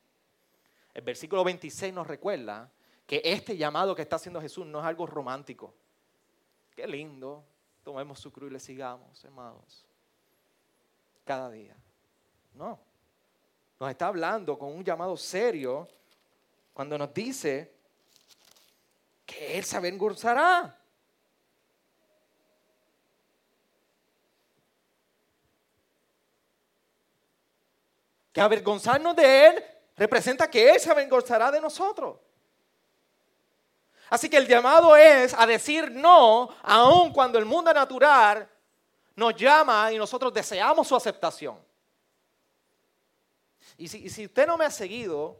El 0.92 1.00
versículo 1.00 1.44
26 1.44 1.94
nos 1.94 2.06
recuerda 2.06 2.70
que 3.06 3.22
este 3.24 3.56
llamado 3.56 3.94
que 3.94 4.02
está 4.02 4.16
haciendo 4.16 4.38
Jesús 4.38 4.66
no 4.66 4.80
es 4.80 4.84
algo 4.84 5.06
romántico. 5.06 5.72
Qué 6.74 6.86
lindo. 6.86 7.44
Tomemos 7.82 8.20
su 8.20 8.32
cruz 8.32 8.50
y 8.50 8.52
le 8.54 8.60
sigamos, 8.60 9.24
hermanos. 9.24 9.84
Cada 11.24 11.50
día. 11.50 11.76
No. 12.54 12.78
Nos 13.78 13.90
está 13.90 14.06
hablando 14.06 14.58
con 14.58 14.70
un 14.72 14.84
llamado 14.84 15.16
serio 15.16 15.88
cuando 16.72 16.96
nos 16.96 17.12
dice 17.12 17.74
que 19.26 19.58
Él 19.58 19.64
se 19.64 19.76
avergonzará. 19.76 20.78
Que 28.32 28.40
avergonzarnos 28.40 29.14
de 29.16 29.46
Él 29.46 29.64
representa 29.96 30.48
que 30.48 30.70
Él 30.70 30.80
se 30.80 30.90
avergonzará 30.90 31.50
de 31.50 31.60
nosotros. 31.60 32.18
Así 34.12 34.28
que 34.28 34.36
el 34.36 34.46
llamado 34.46 34.94
es 34.94 35.32
a 35.32 35.46
decir 35.46 35.90
no, 35.90 36.50
aun 36.64 37.14
cuando 37.14 37.38
el 37.38 37.46
mundo 37.46 37.72
natural 37.72 38.46
nos 39.16 39.34
llama 39.34 39.90
y 39.90 39.96
nosotros 39.96 40.34
deseamos 40.34 40.86
su 40.86 40.94
aceptación. 40.94 41.58
Y 43.78 43.88
si, 43.88 44.26
usted 44.26 44.46
no 44.46 44.58
me 44.58 44.66
ha 44.66 44.70
seguido, 44.70 45.38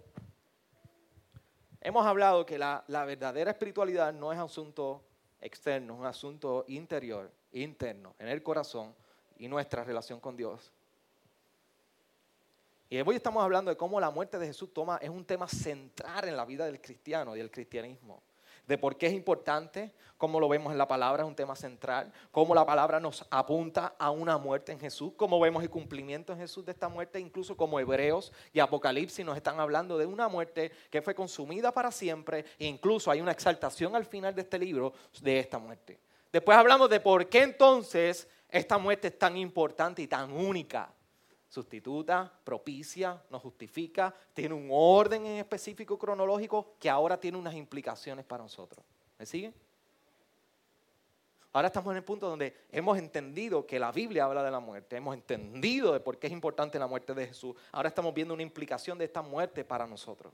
hemos 1.83 2.07
hablado 2.07 2.47
que 2.47 2.57
la, 2.57 2.83
verdadera 2.89 3.51
espiritualidad 3.51 4.11
no 4.11 4.33
es 4.33 4.39
asunto 4.39 5.05
externo, 5.39 5.93
es 5.93 6.01
un 6.01 6.07
asunto 6.07 6.65
interior, 6.69 7.31
interno, 7.53 8.15
en 8.19 8.29
el 8.29 8.43
corazón 8.43 8.95
y 9.37 9.49
nuestra 9.49 9.85
relación 9.85 10.19
con 10.19 10.35
Dios. 10.35 10.73
Y 12.89 12.99
hoy 13.03 13.17
estamos 13.17 13.45
hablando 13.45 13.71
de 13.71 13.77
cómo 13.77 14.01
la 14.01 14.09
muerte 14.09 14.39
de 14.39 14.47
Jesús 14.47 14.73
toma, 14.73 14.97
es 14.97 15.11
un 15.11 15.27
tema 15.27 15.47
central 15.47 16.27
en 16.27 16.39
la 16.39 16.47
vida 16.47 16.65
del 16.65 16.81
cristiano 16.81 17.37
y 17.37 17.39
del 17.39 17.51
cristianismo 17.51 18.23
de 18.67 18.79
por 18.79 18.97
qué 18.97 19.07
es 19.07 19.13
importante, 19.13 19.93
cómo 20.17 20.39
lo 20.39 20.49
vemos 20.49 20.71
en 20.71 20.79
la 20.79 20.87
palabra, 20.87 21.25
es 21.25 21.29
un 21.29 21.35
tema 21.35 21.57
central, 21.57 22.13
cómo 22.31 22.55
la 22.55 22.65
palabra 22.65 23.01
nos 23.01 23.27
apunta 23.31 23.97
a 23.99 24.11
una 24.11 24.39
muerte 24.39 24.71
en 24.73 24.79
Jesús, 24.79 25.13
cómo 25.17 25.41
vemos 25.41 25.63
el 25.63 25.71
cumplimiento 25.71 26.33
en 26.33 26.39
Jesús 26.39 26.65
de 26.65 26.73
esta 26.73 26.89
muerte, 26.89 27.19
incluso 27.19 27.57
como 27.57 27.81
Hebreos 27.81 28.33
y 28.53 28.61
Apocalipsis 28.61 29.27
nos 29.27 29.37
están 29.37 29.59
hablando 29.59 29.99
de 29.99 30.07
una 30.07 30.29
muerte 30.29 30.71
que 30.91 31.03
fue 31.03 31.15
consumida 31.15 31.73
para 31.73 31.91
siempre 31.91 32.45
e 32.59 32.67
incluso 32.67 33.11
hay 33.11 33.21
una 33.21 33.33
exaltación 33.33 33.97
al 33.97 34.05
final 34.05 34.35
de 34.35 34.43
este 34.43 34.59
libro 34.59 34.93
de 35.21 35.41
esta 35.41 35.59
muerte. 35.59 36.01
Después 36.31 36.57
hablamos 36.57 36.89
de 36.89 37.01
por 37.01 37.29
qué 37.29 37.43
entonces 37.43 38.29
esta 38.49 38.79
muerte 38.79 39.09
es 39.09 39.19
tan 39.19 39.37
importante 39.37 40.03
y 40.03 40.07
tan 40.07 40.33
única 40.33 40.95
sustituta, 41.53 42.33
propicia, 42.45 43.23
nos 43.29 43.43
justifica, 43.43 44.15
tiene 44.33 44.55
un 44.55 44.71
orden 44.73 45.27
en 45.27 45.37
específico 45.37 45.99
cronológico 45.99 46.77
que 46.81 46.89
ahora 46.89 47.21
tiene 47.21 47.37
unas 47.37 47.55
implicaciones 47.55 48.25
para 48.25 48.43
nosotros. 48.43 48.83
¿Me 49.19 49.27
siguen? 49.27 49.53
Ahora 51.53 51.69
estamos 51.69 51.91
en 51.91 51.99
el 51.99 52.05
punto 52.05 52.27
donde 52.27 52.57
hemos 52.71 52.97
entendido 52.97 53.67
que 53.67 53.79
la 53.79 53.93
Biblia 53.93 54.25
habla 54.25 54.43
de 54.43 54.51
la 54.51 54.61
muerte, 54.61 54.97
hemos 54.97 55.15
entendido 55.15 55.93
de 55.93 56.01
por 56.01 56.19
qué 56.19 56.29
es 56.29 56.33
importante 56.33 56.79
la 56.79 56.87
muerte 56.87 57.13
de 57.13 57.27
Jesús. 57.27 57.55
Ahora 57.71 57.91
estamos 57.91 58.15
viendo 58.15 58.33
una 58.33 58.43
implicación 58.43 58.97
de 58.97 59.05
esta 59.05 59.21
muerte 59.21 59.63
para 59.63 59.87
nosotros. 59.87 60.33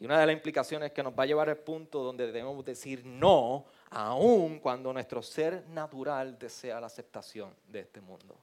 Y 0.00 0.06
una 0.06 0.18
de 0.18 0.24
las 0.24 0.34
implicaciones 0.34 0.92
que 0.92 1.02
nos 1.02 1.12
va 1.12 1.24
a 1.24 1.26
llevar 1.26 1.50
al 1.50 1.58
punto 1.58 2.02
donde 2.02 2.32
debemos 2.32 2.64
decir 2.64 3.04
no, 3.04 3.66
aun 3.94 4.58
cuando 4.58 4.92
nuestro 4.92 5.22
ser 5.22 5.66
natural 5.68 6.38
desea 6.38 6.80
la 6.80 6.86
aceptación 6.86 7.54
de 7.68 7.80
este 7.80 8.00
mundo. 8.00 8.36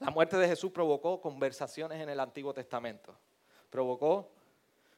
La 0.00 0.10
muerte 0.10 0.36
de 0.36 0.48
Jesús 0.48 0.72
provocó 0.72 1.20
conversaciones 1.20 2.00
en 2.00 2.08
el 2.08 2.18
Antiguo 2.18 2.52
Testamento. 2.52 3.16
Provocó 3.70 4.28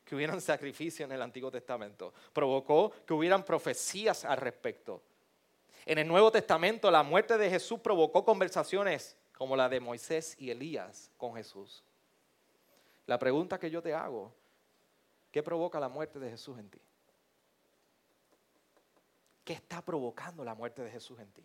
que 0.04 0.14
hubieran 0.14 0.40
sacrificios 0.40 1.06
en 1.06 1.12
el 1.12 1.20
Antiguo 1.20 1.50
Testamento. 1.50 2.14
Provocó 2.32 2.90
que 3.06 3.12
hubieran 3.12 3.44
profecías 3.44 4.24
al 4.24 4.38
respecto. 4.38 5.02
En 5.84 5.98
el 5.98 6.08
Nuevo 6.08 6.32
Testamento 6.32 6.90
la 6.90 7.02
muerte 7.02 7.36
de 7.36 7.50
Jesús 7.50 7.80
provocó 7.80 8.24
conversaciones 8.24 9.18
como 9.36 9.54
la 9.54 9.68
de 9.68 9.80
Moisés 9.80 10.34
y 10.38 10.50
Elías 10.50 11.10
con 11.18 11.34
Jesús. 11.34 11.84
La 13.06 13.18
pregunta 13.18 13.58
que 13.58 13.70
yo 13.70 13.82
te 13.82 13.92
hago, 13.92 14.32
¿qué 15.30 15.42
provoca 15.42 15.78
la 15.78 15.90
muerte 15.90 16.18
de 16.18 16.30
Jesús 16.30 16.58
en 16.58 16.70
ti? 16.70 16.80
¿Qué 19.44 19.52
está 19.52 19.82
provocando 19.82 20.44
la 20.44 20.54
muerte 20.54 20.82
de 20.82 20.90
Jesús 20.90 21.18
en 21.20 21.30
ti? 21.32 21.44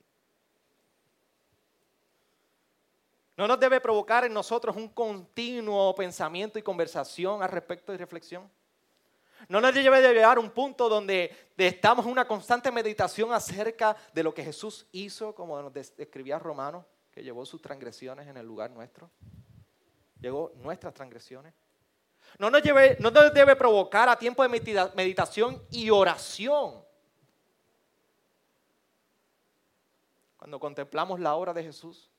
¿No 3.35 3.47
nos 3.47 3.59
debe 3.59 3.79
provocar 3.79 4.25
en 4.25 4.33
nosotros 4.33 4.75
un 4.75 4.89
continuo 4.89 5.93
pensamiento 5.95 6.59
y 6.59 6.61
conversación 6.61 7.41
al 7.41 7.49
respecto 7.49 7.93
y 7.93 7.97
reflexión? 7.97 8.49
¿No 9.47 9.61
nos 9.61 9.73
debe 9.73 10.01
llevar 10.01 10.37
a 10.37 10.41
un 10.41 10.49
punto 10.49 10.89
donde 10.89 11.51
estamos 11.57 12.05
en 12.05 12.11
una 12.11 12.27
constante 12.27 12.71
meditación 12.71 13.31
acerca 13.31 13.95
de 14.13 14.23
lo 14.23 14.33
que 14.33 14.43
Jesús 14.43 14.85
hizo, 14.91 15.33
como 15.33 15.61
nos 15.61 15.73
describía 15.73 16.37
Romano, 16.37 16.85
que 17.11 17.23
llevó 17.23 17.45
sus 17.45 17.61
transgresiones 17.61 18.27
en 18.27 18.35
el 18.35 18.45
lugar 18.45 18.71
nuestro? 18.71 19.09
llegó 20.19 20.51
nuestras 20.55 20.93
transgresiones. 20.93 21.53
No 22.37 22.49
nos, 22.49 22.61
no 22.99 23.11
nos 23.11 23.33
debe 23.33 23.55
provocar 23.55 24.07
a 24.09 24.17
tiempo 24.17 24.43
de 24.43 24.49
meditación 24.95 25.63
y 25.71 25.89
oración. 25.89 26.83
Cuando 30.39 30.59
contemplamos 30.59 31.19
la 31.19 31.35
obra 31.35 31.53
de 31.53 31.63
Jesús. 31.63 32.09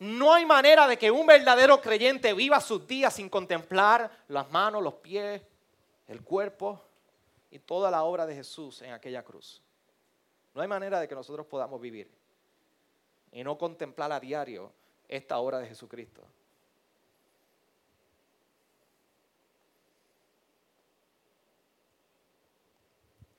No 0.00 0.34
hay 0.34 0.44
manera 0.44 0.88
de 0.88 0.98
que 0.98 1.12
un 1.12 1.24
verdadero 1.24 1.80
creyente 1.80 2.34
viva 2.34 2.60
sus 2.60 2.84
días 2.88 3.14
sin 3.14 3.28
contemplar 3.28 4.10
las 4.26 4.50
manos, 4.50 4.82
los 4.82 4.94
pies, 4.94 5.40
el 6.08 6.22
cuerpo 6.22 6.82
y 7.52 7.60
toda 7.60 7.88
la 7.92 8.02
obra 8.02 8.26
de 8.26 8.34
Jesús 8.34 8.82
en 8.82 8.92
aquella 8.92 9.22
cruz. 9.22 9.62
No 10.52 10.60
hay 10.60 10.66
manera 10.66 10.98
de 10.98 11.06
que 11.06 11.14
nosotros 11.14 11.46
podamos 11.46 11.80
vivir 11.80 12.10
y 13.30 13.44
no 13.44 13.56
contemplar 13.56 14.10
a 14.10 14.18
diario 14.18 14.72
esta 15.06 15.38
obra 15.38 15.60
de 15.60 15.68
Jesucristo. 15.68 16.22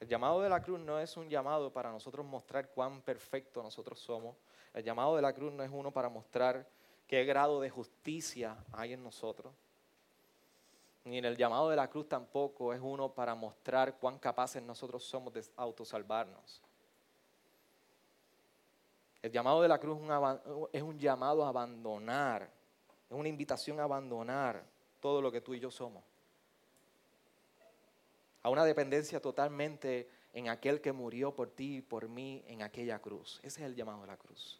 El 0.03 0.09
llamado 0.09 0.41
de 0.41 0.49
la 0.49 0.61
cruz 0.61 0.81
no 0.81 0.99
es 0.99 1.15
un 1.15 1.29
llamado 1.29 1.71
para 1.71 1.89
nosotros 1.89 2.25
mostrar 2.25 2.67
cuán 2.71 3.01
perfecto 3.03 3.63
nosotros 3.63 3.97
somos. 3.97 4.35
El 4.73 4.83
llamado 4.83 5.15
de 5.15 5.21
la 5.21 5.31
cruz 5.31 5.53
no 5.53 5.63
es 5.63 5.71
uno 5.71 5.91
para 5.91 6.09
mostrar 6.09 6.67
qué 7.07 7.23
grado 7.23 7.61
de 7.61 7.69
justicia 7.69 8.57
hay 8.73 8.91
en 8.91 9.01
nosotros. 9.01 9.53
Ni 11.05 11.19
en 11.19 11.23
el 11.23 11.37
llamado 11.37 11.69
de 11.69 11.77
la 11.77 11.89
cruz 11.89 12.09
tampoco 12.09 12.73
es 12.73 12.81
uno 12.83 13.13
para 13.13 13.33
mostrar 13.33 13.97
cuán 13.97 14.19
capaces 14.19 14.61
nosotros 14.61 15.05
somos 15.05 15.33
de 15.33 15.45
autosalvarnos. 15.55 16.61
El 19.21 19.31
llamado 19.31 19.61
de 19.61 19.69
la 19.69 19.79
cruz 19.79 19.97
es 20.73 20.81
un 20.81 20.99
llamado 20.99 21.45
a 21.45 21.47
abandonar, 21.47 22.49
es 23.09 23.17
una 23.17 23.29
invitación 23.29 23.79
a 23.79 23.83
abandonar 23.83 24.65
todo 24.99 25.21
lo 25.21 25.31
que 25.31 25.39
tú 25.39 25.53
y 25.53 25.61
yo 25.61 25.71
somos. 25.71 26.03
A 28.43 28.49
una 28.49 28.65
dependencia 28.65 29.21
totalmente 29.21 30.07
en 30.33 30.49
aquel 30.49 30.81
que 30.81 30.91
murió 30.91 31.33
por 31.33 31.49
ti 31.49 31.77
y 31.77 31.81
por 31.81 32.07
mí 32.07 32.43
en 32.47 32.61
aquella 32.61 32.99
cruz. 32.99 33.39
Ese 33.43 33.61
es 33.61 33.67
el 33.67 33.75
llamado 33.75 34.01
de 34.01 34.07
la 34.07 34.17
cruz. 34.17 34.59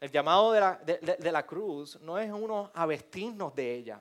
El 0.00 0.10
llamado 0.10 0.52
de 0.52 0.60
la, 0.60 0.78
de 0.84 1.32
la 1.32 1.46
cruz 1.46 1.98
no 2.00 2.18
es 2.18 2.30
uno 2.30 2.70
a 2.74 2.86
vestirnos 2.86 3.54
de 3.54 3.74
ella. 3.74 4.00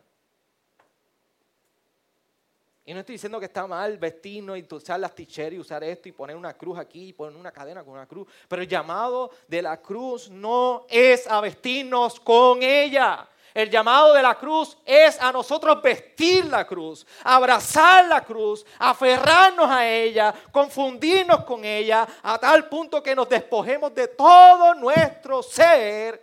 Y 2.88 2.94
no 2.94 3.00
estoy 3.00 3.14
diciendo 3.14 3.40
que 3.40 3.48
está 3.48 3.66
mal 3.66 3.98
vestirnos 3.98 4.60
y 4.60 4.68
usar 4.72 5.00
las 5.00 5.16
ticheras 5.16 5.54
y 5.54 5.60
usar 5.60 5.84
esto 5.84 6.08
y 6.08 6.12
poner 6.12 6.36
una 6.36 6.54
cruz 6.54 6.78
aquí 6.78 7.08
y 7.08 7.14
poner 7.14 7.36
una 7.36 7.52
cadena 7.52 7.84
con 7.84 7.94
una 7.94 8.06
cruz. 8.06 8.28
Pero 8.48 8.62
el 8.62 8.68
llamado 8.68 9.32
de 9.48 9.64
la 9.64 9.82
cruz 9.82 10.30
no 10.30 10.86
es 10.88 11.26
a 11.26 11.42
vestirnos 11.42 12.20
con 12.20 12.62
ella. 12.62 13.28
El 13.56 13.70
llamado 13.70 14.14
de 14.14 14.22
la 14.22 14.36
cruz 14.36 14.78
es 14.86 15.18
a 15.22 15.32
nosotros 15.32 15.82
vestir 15.82 16.44
la 16.44 16.68
cruz, 16.68 17.08
abrazar 17.24 18.06
la 18.06 18.20
cruz, 18.20 18.66
aferrarnos 18.78 19.72
a 19.72 19.88
ella, 19.88 20.36
confundirnos 20.52 21.46
con 21.46 21.64
ella, 21.64 22.06
a 22.22 22.38
tal 22.38 22.68
punto 22.68 23.02
que 23.02 23.16
nos 23.16 23.30
despojemos 23.30 23.96
de 23.96 24.10
todo 24.10 24.76
nuestro 24.76 25.42
ser 25.42 26.22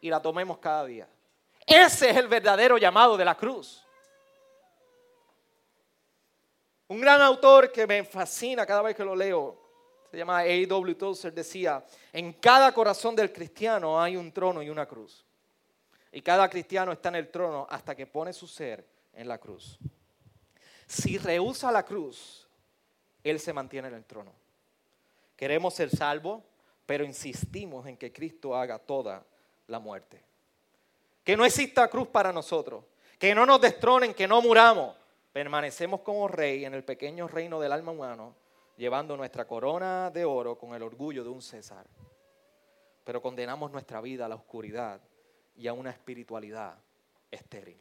y 0.00 0.08
la 0.08 0.22
tomemos 0.22 0.58
cada 0.58 0.84
día. 0.84 1.08
Ese 1.66 2.10
es 2.10 2.16
el 2.16 2.28
verdadero 2.28 2.78
llamado 2.78 3.16
de 3.16 3.24
la 3.24 3.34
cruz. 3.34 3.84
Un 6.86 7.00
gran 7.00 7.20
autor 7.20 7.72
que 7.72 7.84
me 7.88 8.04
fascina 8.04 8.64
cada 8.64 8.82
vez 8.82 8.94
que 8.94 9.04
lo 9.04 9.16
leo, 9.16 9.60
se 10.08 10.18
llama 10.18 10.38
A.W. 10.38 10.94
Tozer, 10.94 11.32
decía, 11.32 11.84
en 12.12 12.32
cada 12.34 12.72
corazón 12.72 13.16
del 13.16 13.32
cristiano 13.32 14.00
hay 14.00 14.16
un 14.16 14.30
trono 14.30 14.62
y 14.62 14.70
una 14.70 14.86
cruz. 14.86 15.26
Y 16.12 16.22
cada 16.22 16.48
cristiano 16.48 16.92
está 16.92 17.08
en 17.10 17.16
el 17.16 17.28
trono 17.28 17.66
hasta 17.70 17.94
que 17.94 18.06
pone 18.06 18.32
su 18.32 18.46
ser 18.46 18.84
en 19.14 19.28
la 19.28 19.38
cruz. 19.38 19.78
Si 20.86 21.18
rehúsa 21.18 21.70
la 21.70 21.84
cruz, 21.84 22.48
Él 23.22 23.38
se 23.38 23.52
mantiene 23.52 23.88
en 23.88 23.94
el 23.94 24.04
trono. 24.04 24.32
Queremos 25.36 25.74
ser 25.74 25.90
salvos, 25.90 26.42
pero 26.84 27.04
insistimos 27.04 27.86
en 27.86 27.96
que 27.96 28.12
Cristo 28.12 28.56
haga 28.56 28.78
toda 28.78 29.24
la 29.68 29.78
muerte. 29.78 30.22
Que 31.22 31.36
no 31.36 31.44
exista 31.44 31.88
cruz 31.88 32.08
para 32.08 32.32
nosotros. 32.32 32.84
Que 33.18 33.34
no 33.34 33.46
nos 33.46 33.60
destronen, 33.60 34.14
que 34.14 34.26
no 34.26 34.42
muramos 34.42 35.00
permanecemos 35.32 36.00
como 36.00 36.28
rey 36.28 36.64
en 36.64 36.74
el 36.74 36.84
pequeño 36.84 37.28
reino 37.28 37.60
del 37.60 37.72
alma 37.72 37.92
humano, 37.92 38.34
llevando 38.76 39.16
nuestra 39.16 39.46
corona 39.46 40.10
de 40.10 40.24
oro 40.24 40.58
con 40.58 40.74
el 40.74 40.82
orgullo 40.82 41.22
de 41.22 41.30
un 41.30 41.42
César. 41.42 41.86
Pero 43.04 43.22
condenamos 43.22 43.70
nuestra 43.70 44.00
vida 44.00 44.26
a 44.26 44.28
la 44.28 44.34
oscuridad 44.34 45.00
y 45.60 45.68
a 45.68 45.74
una 45.74 45.90
espiritualidad 45.90 46.78
estéril. 47.30 47.78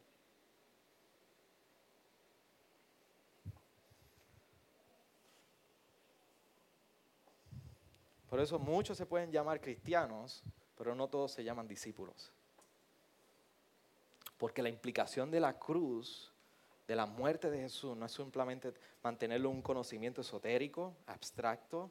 Por 8.30 8.42
eso 8.42 8.60
muchos 8.60 8.98
se 8.98 9.06
pueden 9.06 9.32
llamar 9.32 9.62
cristianos, 9.62 10.44
pero 10.78 10.94
no 10.94 11.08
todos 11.08 11.32
se 11.32 11.44
llaman 11.44 11.70
discípulos. 11.70 12.34
Porque 14.38 14.62
la 14.62 14.70
implicación 14.70 15.32
de 15.32 15.40
la 15.40 15.58
cruz, 15.58 16.34
de 16.86 16.98
la 16.98 17.06
muerte 17.06 17.50
de 17.50 17.62
Jesús, 17.62 17.96
no 17.96 18.06
es 18.06 18.12
simplemente 18.12 18.74
mantenerlo 19.02 19.50
un 19.50 19.62
conocimiento 19.62 20.20
esotérico, 20.20 20.98
abstracto, 21.08 21.90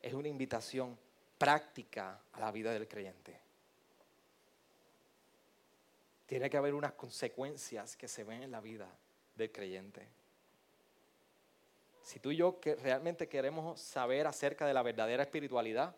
es 0.00 0.14
una 0.14 0.28
invitación 0.28 0.98
práctica 1.36 2.18
a 2.32 2.40
la 2.40 2.50
vida 2.50 2.72
del 2.72 2.88
creyente. 2.88 3.51
Tiene 6.32 6.48
que 6.48 6.56
haber 6.56 6.72
unas 6.72 6.92
consecuencias 6.92 7.94
que 7.94 8.08
se 8.08 8.24
ven 8.24 8.42
en 8.42 8.50
la 8.50 8.62
vida 8.62 8.88
del 9.34 9.52
creyente. 9.52 10.08
Si 12.00 12.20
tú 12.20 12.30
y 12.30 12.36
yo 12.36 12.58
realmente 12.82 13.28
queremos 13.28 13.78
saber 13.78 14.26
acerca 14.26 14.66
de 14.66 14.72
la 14.72 14.82
verdadera 14.82 15.24
espiritualidad, 15.24 15.94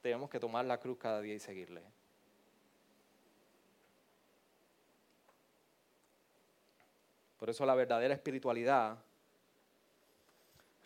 tenemos 0.00 0.30
que 0.30 0.38
tomar 0.38 0.66
la 0.66 0.78
cruz 0.78 0.98
cada 0.98 1.20
día 1.20 1.34
y 1.34 1.40
seguirle. 1.40 1.82
Por 7.36 7.50
eso 7.50 7.66
la 7.66 7.74
verdadera 7.74 8.14
espiritualidad 8.14 8.96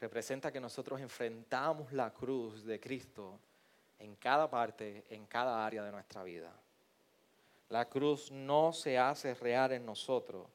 representa 0.00 0.50
que 0.50 0.58
nosotros 0.58 1.02
enfrentamos 1.02 1.92
la 1.92 2.14
cruz 2.14 2.64
de 2.64 2.80
Cristo 2.80 3.38
en 3.98 4.16
cada 4.16 4.48
parte, 4.48 5.04
en 5.10 5.26
cada 5.26 5.66
área 5.66 5.82
de 5.82 5.92
nuestra 5.92 6.22
vida. 6.22 6.50
La 7.68 7.88
cruz 7.88 8.30
no 8.30 8.72
se 8.72 8.98
hace 8.98 9.34
real 9.34 9.72
en 9.72 9.84
nosotros 9.84 10.46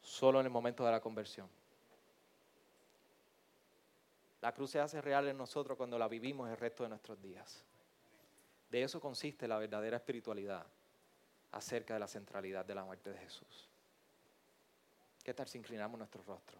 solo 0.00 0.40
en 0.40 0.46
el 0.46 0.52
momento 0.52 0.84
de 0.84 0.92
la 0.92 1.00
conversión. 1.00 1.48
La 4.40 4.52
cruz 4.52 4.70
se 4.70 4.80
hace 4.80 5.00
real 5.00 5.26
en 5.28 5.38
nosotros 5.38 5.76
cuando 5.76 5.98
la 5.98 6.06
vivimos 6.06 6.50
el 6.50 6.56
resto 6.56 6.82
de 6.82 6.90
nuestros 6.90 7.20
días. 7.20 7.64
De 8.70 8.82
eso 8.82 9.00
consiste 9.00 9.48
la 9.48 9.58
verdadera 9.58 9.96
espiritualidad 9.96 10.66
acerca 11.52 11.94
de 11.94 12.00
la 12.00 12.08
centralidad 12.08 12.64
de 12.64 12.74
la 12.74 12.84
muerte 12.84 13.10
de 13.10 13.18
Jesús. 13.18 13.68
¿Qué 15.22 15.32
tal 15.32 15.48
si 15.48 15.56
inclinamos 15.56 15.96
nuestro 15.96 16.22
rostro? 16.24 16.58